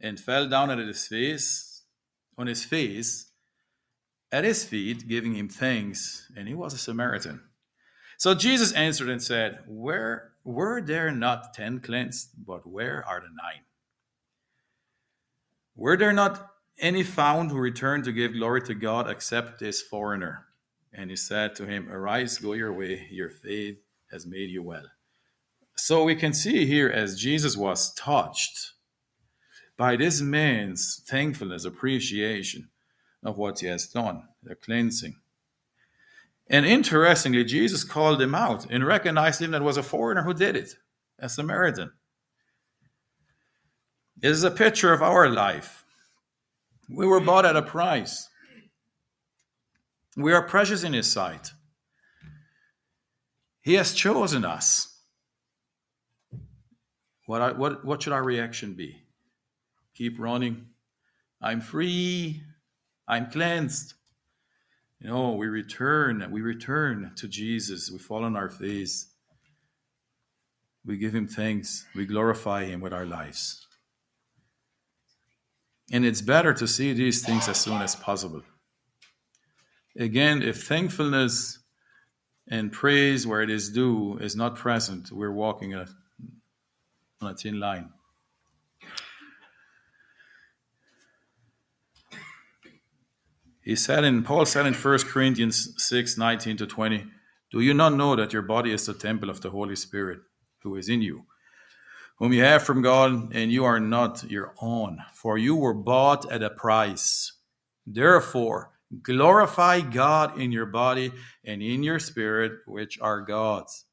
and 0.00 0.18
fell 0.18 0.48
down 0.48 0.70
at 0.70 0.78
his 0.78 1.06
face, 1.06 1.82
on 2.38 2.46
his 2.46 2.64
face, 2.64 3.30
at 4.32 4.44
his 4.44 4.64
feet, 4.64 5.06
giving 5.06 5.34
him 5.34 5.50
thanks. 5.50 6.32
And 6.34 6.48
he 6.48 6.54
was 6.54 6.72
a 6.72 6.78
Samaritan. 6.78 7.42
So 8.16 8.34
Jesus 8.34 8.72
answered 8.72 9.10
and 9.10 9.22
said, 9.22 9.58
Where 9.66 10.32
were 10.42 10.80
there 10.80 11.10
not 11.10 11.52
ten 11.52 11.80
cleansed, 11.80 12.30
but 12.46 12.66
where 12.66 13.04
are 13.06 13.20
the 13.20 13.26
nine? 13.26 13.60
Were 15.76 15.96
there 15.96 16.12
not 16.12 16.50
any 16.78 17.02
found 17.02 17.50
who 17.50 17.58
returned 17.58 18.04
to 18.04 18.12
give 18.12 18.32
glory 18.32 18.62
to 18.62 18.74
God 18.74 19.10
except 19.10 19.58
this 19.58 19.82
foreigner? 19.82 20.46
And 20.92 21.10
he 21.10 21.16
said 21.16 21.54
to 21.56 21.66
him, 21.66 21.90
Arise, 21.90 22.38
go 22.38 22.52
your 22.52 22.72
way, 22.72 23.08
your 23.10 23.30
faith 23.30 23.78
has 24.12 24.26
made 24.26 24.50
you 24.50 24.62
well. 24.62 24.86
So 25.76 26.04
we 26.04 26.14
can 26.14 26.32
see 26.32 26.66
here 26.66 26.88
as 26.88 27.20
Jesus 27.20 27.56
was 27.56 27.92
touched 27.94 28.74
by 29.76 29.96
this 29.96 30.20
man's 30.20 31.02
thankfulness, 31.08 31.64
appreciation 31.64 32.68
of 33.24 33.36
what 33.36 33.58
he 33.58 33.66
has 33.66 33.88
done, 33.88 34.22
the 34.42 34.54
cleansing. 34.54 35.16
And 36.48 36.64
interestingly, 36.64 37.44
Jesus 37.44 37.82
called 37.82 38.20
him 38.20 38.34
out 38.34 38.66
and 38.70 38.86
recognized 38.86 39.40
him 39.40 39.50
that 39.52 39.62
was 39.62 39.76
a 39.76 39.82
foreigner 39.82 40.22
who 40.22 40.34
did 40.34 40.54
it, 40.54 40.76
a 41.18 41.28
Samaritan. 41.28 41.92
Is 44.24 44.42
a 44.42 44.50
picture 44.50 44.90
of 44.90 45.02
our 45.02 45.28
life. 45.28 45.84
We 46.88 47.04
were 47.04 47.20
bought 47.20 47.44
at 47.44 47.56
a 47.56 47.60
price. 47.60 48.30
We 50.16 50.32
are 50.32 50.40
precious 50.40 50.82
in 50.82 50.94
His 50.94 51.12
sight. 51.12 51.52
He 53.60 53.74
has 53.74 53.92
chosen 53.92 54.46
us. 54.46 54.98
What, 57.26 57.58
what, 57.58 57.84
what 57.84 58.02
should 58.02 58.14
our 58.14 58.22
reaction 58.22 58.72
be? 58.72 58.96
Keep 59.94 60.18
running. 60.18 60.68
I'm 61.42 61.60
free. 61.60 62.44
I'm 63.06 63.30
cleansed. 63.30 63.92
You 65.00 65.08
know, 65.08 65.32
we 65.32 65.48
return, 65.48 66.26
we 66.30 66.40
return 66.40 67.12
to 67.16 67.28
Jesus. 67.28 67.90
We 67.90 67.98
fall 67.98 68.24
on 68.24 68.36
our 68.36 68.48
face. 68.48 69.06
We 70.82 70.96
give 70.96 71.14
him 71.14 71.28
thanks. 71.28 71.84
We 71.94 72.06
glorify 72.06 72.64
him 72.64 72.80
with 72.80 72.94
our 72.94 73.04
lives. 73.04 73.63
And 75.92 76.04
it's 76.04 76.22
better 76.22 76.54
to 76.54 76.66
see 76.66 76.92
these 76.92 77.24
things 77.24 77.48
as 77.48 77.58
soon 77.58 77.82
as 77.82 77.94
possible. 77.94 78.42
Again, 79.96 80.42
if 80.42 80.64
thankfulness 80.64 81.58
and 82.48 82.72
praise 82.72 83.26
where 83.26 83.42
it 83.42 83.50
is 83.50 83.70
due 83.70 84.18
is 84.18 84.34
not 84.34 84.56
present, 84.56 85.12
we're 85.12 85.32
walking 85.32 85.74
a, 85.74 85.86
on 87.20 87.30
a 87.32 87.34
thin 87.34 87.60
line. 87.60 87.90
He 93.62 93.76
said 93.76 94.04
in 94.04 94.22
Paul 94.24 94.44
said 94.44 94.66
in 94.66 94.74
1 94.74 94.98
Corinthians 95.04 95.72
6, 95.78 96.18
19 96.18 96.58
to 96.58 96.66
20, 96.66 97.06
Do 97.50 97.60
you 97.60 97.72
not 97.72 97.94
know 97.94 98.14
that 98.14 98.32
your 98.32 98.42
body 98.42 98.72
is 98.72 98.84
the 98.84 98.92
temple 98.92 99.30
of 99.30 99.40
the 99.40 99.50
Holy 99.50 99.76
Spirit 99.76 100.20
who 100.62 100.76
is 100.76 100.88
in 100.88 101.00
you? 101.00 101.24
Whom 102.16 102.32
you 102.32 102.42
have 102.42 102.62
from 102.62 102.82
God, 102.82 103.34
and 103.34 103.50
you 103.50 103.64
are 103.64 103.80
not 103.80 104.30
your 104.30 104.54
own, 104.60 104.98
for 105.12 105.36
you 105.36 105.56
were 105.56 105.74
bought 105.74 106.30
at 106.30 106.42
a 106.42 106.50
price. 106.50 107.32
Therefore, 107.86 108.70
glorify 109.02 109.80
God 109.80 110.40
in 110.40 110.52
your 110.52 110.66
body 110.66 111.12
and 111.44 111.62
in 111.62 111.82
your 111.82 111.98
spirit, 111.98 112.52
which 112.66 113.00
are 113.00 113.20
God's. 113.20 113.84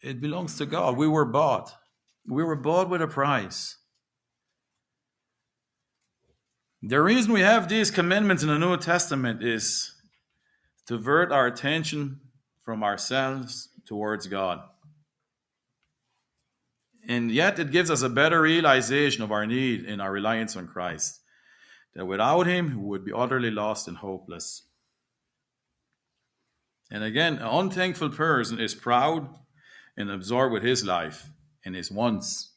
It 0.00 0.20
belongs 0.20 0.56
to 0.58 0.66
God. 0.66 0.96
We 0.96 1.08
were 1.08 1.24
bought. 1.24 1.74
We 2.26 2.44
were 2.44 2.56
bought 2.56 2.88
with 2.88 3.02
a 3.02 3.06
price. 3.06 3.76
The 6.82 7.02
reason 7.02 7.32
we 7.32 7.40
have 7.40 7.68
these 7.68 7.90
commandments 7.90 8.42
in 8.42 8.48
the 8.48 8.58
New 8.58 8.76
Testament 8.76 9.42
is 9.42 9.94
to 10.86 10.96
divert 10.96 11.32
our 11.32 11.46
attention 11.46 12.20
from 12.62 12.84
ourselves 12.84 13.68
towards 13.84 14.26
God. 14.28 14.60
And 17.08 17.32
yet 17.32 17.58
it 17.58 17.72
gives 17.72 17.90
us 17.90 18.02
a 18.02 18.10
better 18.10 18.42
realization 18.42 19.22
of 19.24 19.32
our 19.32 19.46
need 19.46 19.86
and 19.86 20.00
our 20.00 20.12
reliance 20.12 20.54
on 20.56 20.68
Christ. 20.68 21.20
That 21.94 22.04
without 22.04 22.46
him, 22.46 22.82
we 22.82 22.88
would 22.88 23.04
be 23.04 23.12
utterly 23.14 23.50
lost 23.50 23.88
and 23.88 23.96
hopeless. 23.96 24.62
And 26.90 27.02
again, 27.02 27.38
an 27.38 27.48
unthankful 27.48 28.10
person 28.10 28.60
is 28.60 28.74
proud 28.74 29.34
and 29.96 30.10
absorbed 30.10 30.52
with 30.52 30.62
his 30.62 30.84
life 30.84 31.30
and 31.64 31.74
his 31.74 31.90
wants 31.90 32.52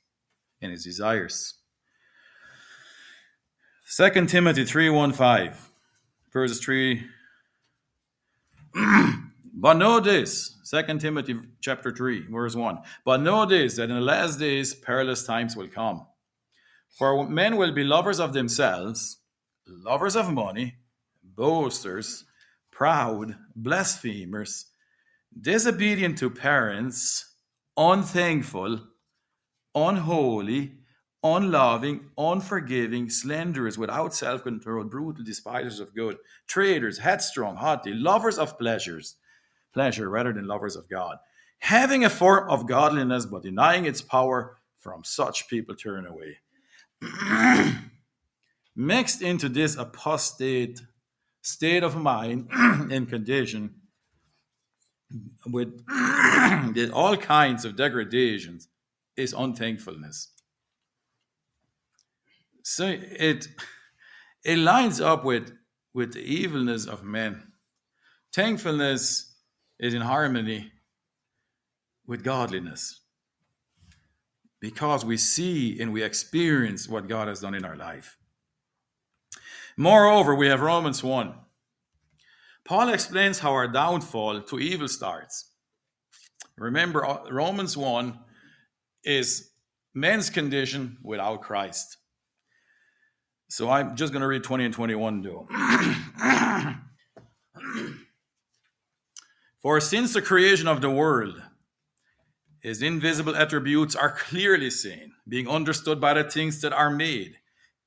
and 0.61 0.71
his 0.71 0.83
desires. 0.83 1.55
2 3.95 4.25
Timothy 4.25 4.65
3 4.65 4.89
1 4.89 5.13
5, 5.13 5.71
verses 6.31 6.59
3 6.59 7.07
But 9.61 9.77
know 9.77 9.99
this, 9.99 10.57
2 10.71 10.97
Timothy 10.97 11.39
chapter 11.61 11.91
3, 11.91 12.25
verse 12.31 12.55
1. 12.55 12.79
But 13.05 13.21
know 13.21 13.45
this, 13.45 13.75
that 13.75 13.91
in 13.91 13.95
the 13.95 14.01
last 14.01 14.39
days 14.39 14.73
perilous 14.73 15.21
times 15.21 15.55
will 15.55 15.67
come. 15.67 16.07
For 16.97 17.29
men 17.29 17.57
will 17.57 17.71
be 17.71 17.83
lovers 17.83 18.19
of 18.19 18.33
themselves, 18.33 19.19
lovers 19.67 20.15
of 20.15 20.33
money, 20.33 20.77
boasters, 21.23 22.25
proud, 22.71 23.35
blasphemers, 23.55 24.65
disobedient 25.39 26.17
to 26.17 26.31
parents, 26.31 27.35
unthankful, 27.77 28.79
unholy, 29.75 30.71
unloving, 31.23 32.09
unforgiving, 32.17 33.11
slanderers, 33.11 33.77
without 33.77 34.15
self 34.15 34.41
control, 34.41 34.85
brutal, 34.85 35.23
despisers 35.23 35.79
of 35.79 35.93
good, 35.93 36.17
traitors, 36.47 36.97
headstrong, 36.97 37.57
haughty, 37.57 37.93
lovers 37.93 38.39
of 38.39 38.57
pleasures 38.57 39.17
pleasure 39.73 40.09
rather 40.09 40.33
than 40.33 40.47
lovers 40.47 40.75
of 40.75 40.89
God. 40.89 41.17
Having 41.59 42.05
a 42.05 42.09
form 42.09 42.49
of 42.49 42.67
godliness 42.67 43.25
but 43.25 43.43
denying 43.43 43.85
its 43.85 44.01
power, 44.01 44.57
from 44.81 45.03
such 45.03 45.47
people 45.47 45.75
turn 45.75 46.07
away. 46.07 46.39
Mixed 48.75 49.21
into 49.21 49.47
this 49.47 49.77
apostate 49.77 50.81
state 51.41 51.83
of 51.83 51.95
mind 51.95 52.49
and 52.51 53.07
condition 53.07 53.75
with 55.45 55.83
all 56.93 57.15
kinds 57.17 57.65
of 57.65 57.75
degradations 57.75 58.67
is 59.15 59.33
unthankfulness. 59.33 60.29
So 62.63 62.87
it 62.87 63.47
it 64.43 64.57
lines 64.57 65.01
up 65.01 65.23
with 65.25 65.51
with 65.93 66.13
the 66.13 66.21
evilness 66.21 66.85
of 66.85 67.03
men. 67.03 67.51
Thankfulness 68.33 69.30
is 69.81 69.93
in 69.95 70.01
harmony 70.01 70.71
with 72.05 72.23
godliness 72.23 73.01
because 74.61 75.03
we 75.03 75.17
see 75.17 75.81
and 75.81 75.91
we 75.91 76.03
experience 76.03 76.87
what 76.87 77.07
God 77.09 77.27
has 77.27 77.41
done 77.41 77.55
in 77.55 77.65
our 77.65 77.75
life. 77.75 78.17
Moreover, 79.75 80.35
we 80.35 80.47
have 80.47 80.61
Romans 80.61 81.03
1. 81.03 81.33
Paul 82.63 82.89
explains 82.89 83.39
how 83.39 83.53
our 83.53 83.67
downfall 83.67 84.41
to 84.43 84.59
evil 84.59 84.87
starts. 84.87 85.49
Remember, 86.57 87.03
uh, 87.03 87.29
Romans 87.31 87.75
1 87.75 88.19
is 89.03 89.49
man's 89.95 90.29
condition 90.29 90.97
without 91.01 91.41
Christ. 91.41 91.97
So 93.49 93.69
I'm 93.69 93.95
just 93.95 94.13
going 94.13 94.21
to 94.21 94.27
read 94.27 94.43
20 94.43 94.65
and 94.65 94.73
21 94.73 95.21
though. 95.23 95.47
For 99.61 99.79
since 99.79 100.13
the 100.13 100.21
creation 100.21 100.67
of 100.67 100.81
the 100.81 100.89
world, 100.89 101.41
his 102.61 102.81
invisible 102.81 103.35
attributes 103.35 103.95
are 103.95 104.11
clearly 104.11 104.69
seen, 104.69 105.13
being 105.27 105.47
understood 105.47 106.01
by 106.01 106.13
the 106.13 106.23
things 106.23 106.61
that 106.61 106.73
are 106.73 106.89
made, 106.89 107.35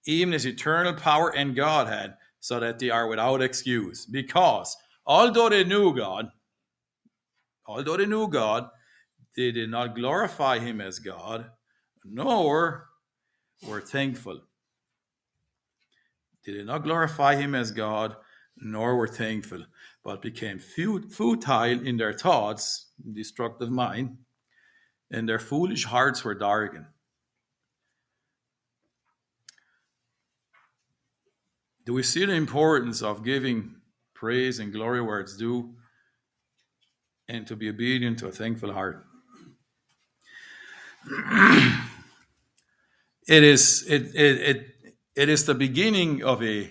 even 0.07 0.33
his 0.33 0.47
eternal 0.47 0.95
power 0.95 1.35
and 1.35 1.57
Godhead, 1.57 2.15
so 2.41 2.61
that 2.61 2.79
they 2.79 2.91
are 2.91 3.09
without 3.09 3.43
excuse. 3.43 4.07
Because 4.07 4.77
although 5.07 5.49
they 5.49 5.65
knew 5.65 5.95
God, 5.95 6.29
although 7.67 7.97
they 7.97 8.07
knew 8.07 8.29
God, 8.29 8.69
they 9.37 9.51
did 9.51 9.71
not 9.71 9.97
glorify 9.97 10.59
him 10.59 10.81
as 10.81 10.99
God, 10.99 11.51
nor 12.05 12.87
were 13.67 13.81
thankful, 13.81 14.43
They 16.45 16.53
did 16.53 16.67
not 16.67 16.85
glorify 16.85 17.37
him 17.37 17.55
as 17.55 17.71
God, 17.71 18.17
nor 18.57 18.97
were 18.97 19.09
thankful, 19.09 19.65
but 20.03 20.23
became 20.23 20.59
futile 20.59 21.87
in 21.87 21.97
their 21.97 22.13
thoughts, 22.13 22.87
destructive 23.13 23.71
mind, 23.71 24.19
and 25.11 25.29
their 25.29 25.39
foolish 25.39 25.85
hearts 25.85 26.25
were 26.25 26.35
darkened. 26.35 26.87
Do 31.87 31.93
we 31.93 32.03
see 32.03 32.25
the 32.25 32.33
importance 32.33 33.03
of 33.03 33.25
giving 33.25 33.77
praise 34.15 34.59
and 34.59 34.73
glory 34.73 35.03
where 35.03 35.21
it's 35.21 35.37
due 35.37 35.75
and 37.29 37.47
to 37.47 37.57
be 37.57 37.69
obedient 37.69 38.19
to 38.21 38.29
a 38.29 38.33
thankful 38.33 38.73
heart? 38.73 39.05
it 43.29 43.43
is 43.43 43.85
it, 43.87 44.15
it, 44.15 44.41
it, 44.41 44.67
it 45.15 45.29
is 45.29 45.45
the 45.45 45.55
beginning 45.55 46.25
of 46.25 46.43
a 46.43 46.71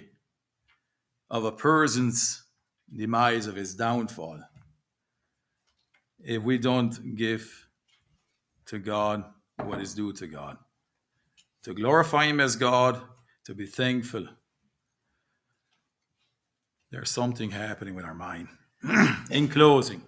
of 1.33 1.43
a 1.43 1.51
person's 1.51 2.43
demise 2.95 3.47
of 3.47 3.55
his 3.55 3.75
downfall 3.75 4.39
if 6.23 6.41
we 6.43 6.57
don't 6.57 7.15
give 7.15 7.67
to 8.65 8.79
God 8.79 9.25
what 9.65 9.81
is 9.81 9.93
due 9.93 10.13
to 10.13 10.27
God 10.27 10.57
to 11.63 11.73
glorify 11.73 12.25
him 12.25 12.39
as 12.39 12.55
God 12.55 13.01
to 13.45 13.53
be 13.53 13.65
thankful 13.65 14.27
there's 16.93 17.09
something 17.09 17.49
happening 17.49 17.95
with 17.95 18.05
our 18.05 18.13
mind. 18.13 18.49
in 19.31 19.47
closing, 19.47 20.03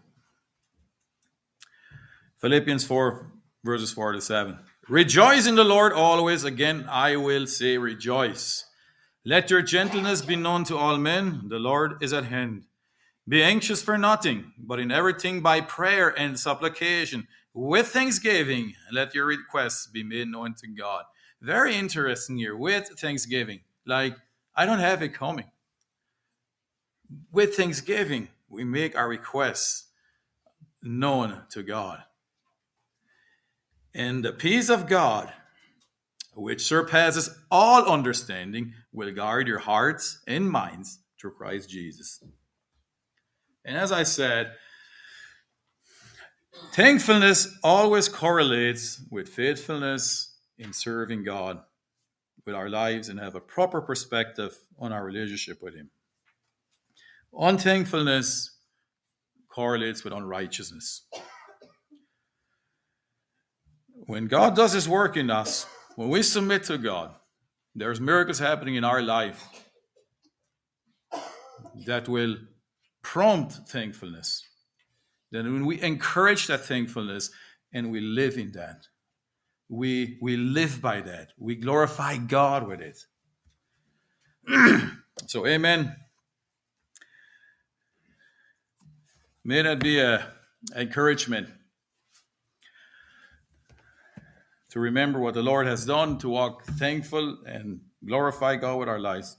Philippians 2.39 2.85
4, 2.85 3.31
verses 3.63 3.91
4 3.91 4.11
to 4.11 4.21
7. 4.21 4.59
Rejoice 4.87 5.47
in 5.47 5.55
the 5.55 5.63
Lord 5.63 5.93
always. 5.93 6.43
Again, 6.43 6.85
I 6.87 7.15
will 7.15 7.47
say 7.47 7.79
rejoice. 7.79 8.65
Let 9.25 9.49
your 9.49 9.61
gentleness 9.61 10.21
be 10.21 10.35
known 10.35 10.63
to 10.65 10.77
all 10.77 10.97
men. 10.97 11.49
The 11.49 11.59
Lord 11.59 12.01
is 12.01 12.13
at 12.13 12.25
hand. 12.25 12.65
Be 13.27 13.41
anxious 13.41 13.81
for 13.81 13.97
nothing, 13.97 14.53
but 14.57 14.79
in 14.79 14.91
everything 14.91 15.41
by 15.41 15.61
prayer 15.61 16.09
and 16.09 16.39
supplication, 16.39 17.27
with 17.53 17.87
thanksgiving, 17.87 18.75
let 18.91 19.15
your 19.15 19.25
requests 19.25 19.87
be 19.87 20.03
made 20.03 20.27
known 20.27 20.53
to 20.55 20.67
God. 20.67 21.05
Very 21.41 21.75
interesting 21.75 22.37
here, 22.37 22.55
with 22.55 22.87
thanksgiving. 22.99 23.61
Like, 23.85 24.15
I 24.55 24.65
don't 24.65 24.79
have 24.79 25.01
it 25.01 25.13
coming 25.13 25.45
with 27.31 27.55
thanksgiving, 27.55 28.29
we 28.49 28.63
make 28.63 28.97
our 28.97 29.07
requests 29.07 29.85
known 30.81 31.41
to 31.49 31.63
God. 31.63 32.03
And 33.93 34.23
the 34.23 34.33
peace 34.33 34.69
of 34.69 34.87
God, 34.87 35.31
which 36.35 36.61
surpasses 36.61 37.29
all 37.49 37.85
understanding, 37.85 38.73
will 38.91 39.11
guard 39.13 39.47
your 39.47 39.59
hearts 39.59 40.19
and 40.27 40.49
minds 40.49 40.99
through 41.19 41.31
Christ 41.31 41.69
Jesus. 41.69 42.21
And 43.63 43.77
as 43.77 43.91
I 43.91 44.03
said, 44.03 44.51
thankfulness 46.73 47.57
always 47.63 48.09
correlates 48.09 49.01
with 49.09 49.29
faithfulness 49.29 50.35
in 50.57 50.73
serving 50.73 51.23
God 51.23 51.61
with 52.45 52.55
our 52.55 52.69
lives 52.69 53.09
and 53.09 53.19
have 53.19 53.35
a 53.35 53.41
proper 53.41 53.81
perspective 53.81 54.55
on 54.77 54.91
our 54.91 55.03
relationship 55.03 55.61
with 55.61 55.75
Him. 55.75 55.89
Unthankfulness 57.33 58.51
correlates 59.49 60.03
with 60.03 60.13
unrighteousness. 60.13 61.05
When 63.93 64.27
God 64.27 64.55
does 64.55 64.73
His 64.73 64.87
work 64.87 65.17
in 65.17 65.31
us, 65.31 65.65
when 65.95 66.09
we 66.09 66.21
submit 66.21 66.63
to 66.65 66.77
God, 66.77 67.15
there's 67.73 67.99
miracles 67.99 68.39
happening 68.39 68.75
in 68.75 68.83
our 68.83 69.01
life 69.01 69.43
that 71.85 72.07
will 72.07 72.37
prompt 73.01 73.53
thankfulness. 73.67 74.43
Then, 75.31 75.51
when 75.51 75.65
we 75.65 75.81
encourage 75.81 76.47
that 76.47 76.61
thankfulness 76.61 77.31
and 77.73 77.91
we 77.91 77.99
live 77.99 78.37
in 78.37 78.51
that, 78.53 78.87
we, 79.67 80.17
we 80.21 80.37
live 80.37 80.81
by 80.81 81.01
that, 81.01 81.33
we 81.37 81.55
glorify 81.55 82.17
God 82.17 82.67
with 82.67 82.81
it. 82.81 83.05
so, 85.27 85.45
amen. 85.47 85.95
May 89.43 89.61
that 89.61 89.79
be 89.79 89.99
a 89.99 90.27
encouragement 90.75 91.49
to 94.75 94.81
remember 94.81 95.21
what 95.21 95.33
the 95.33 95.41
Lord 95.41 95.67
has 95.67 95.85
done, 95.85 96.17
to 96.17 96.27
walk 96.27 96.65
thankful 96.65 97.37
and 97.47 97.79
glorify 98.05 98.57
God 98.57 98.77
with 98.77 98.89
our 98.89 98.99
lives. 98.99 99.37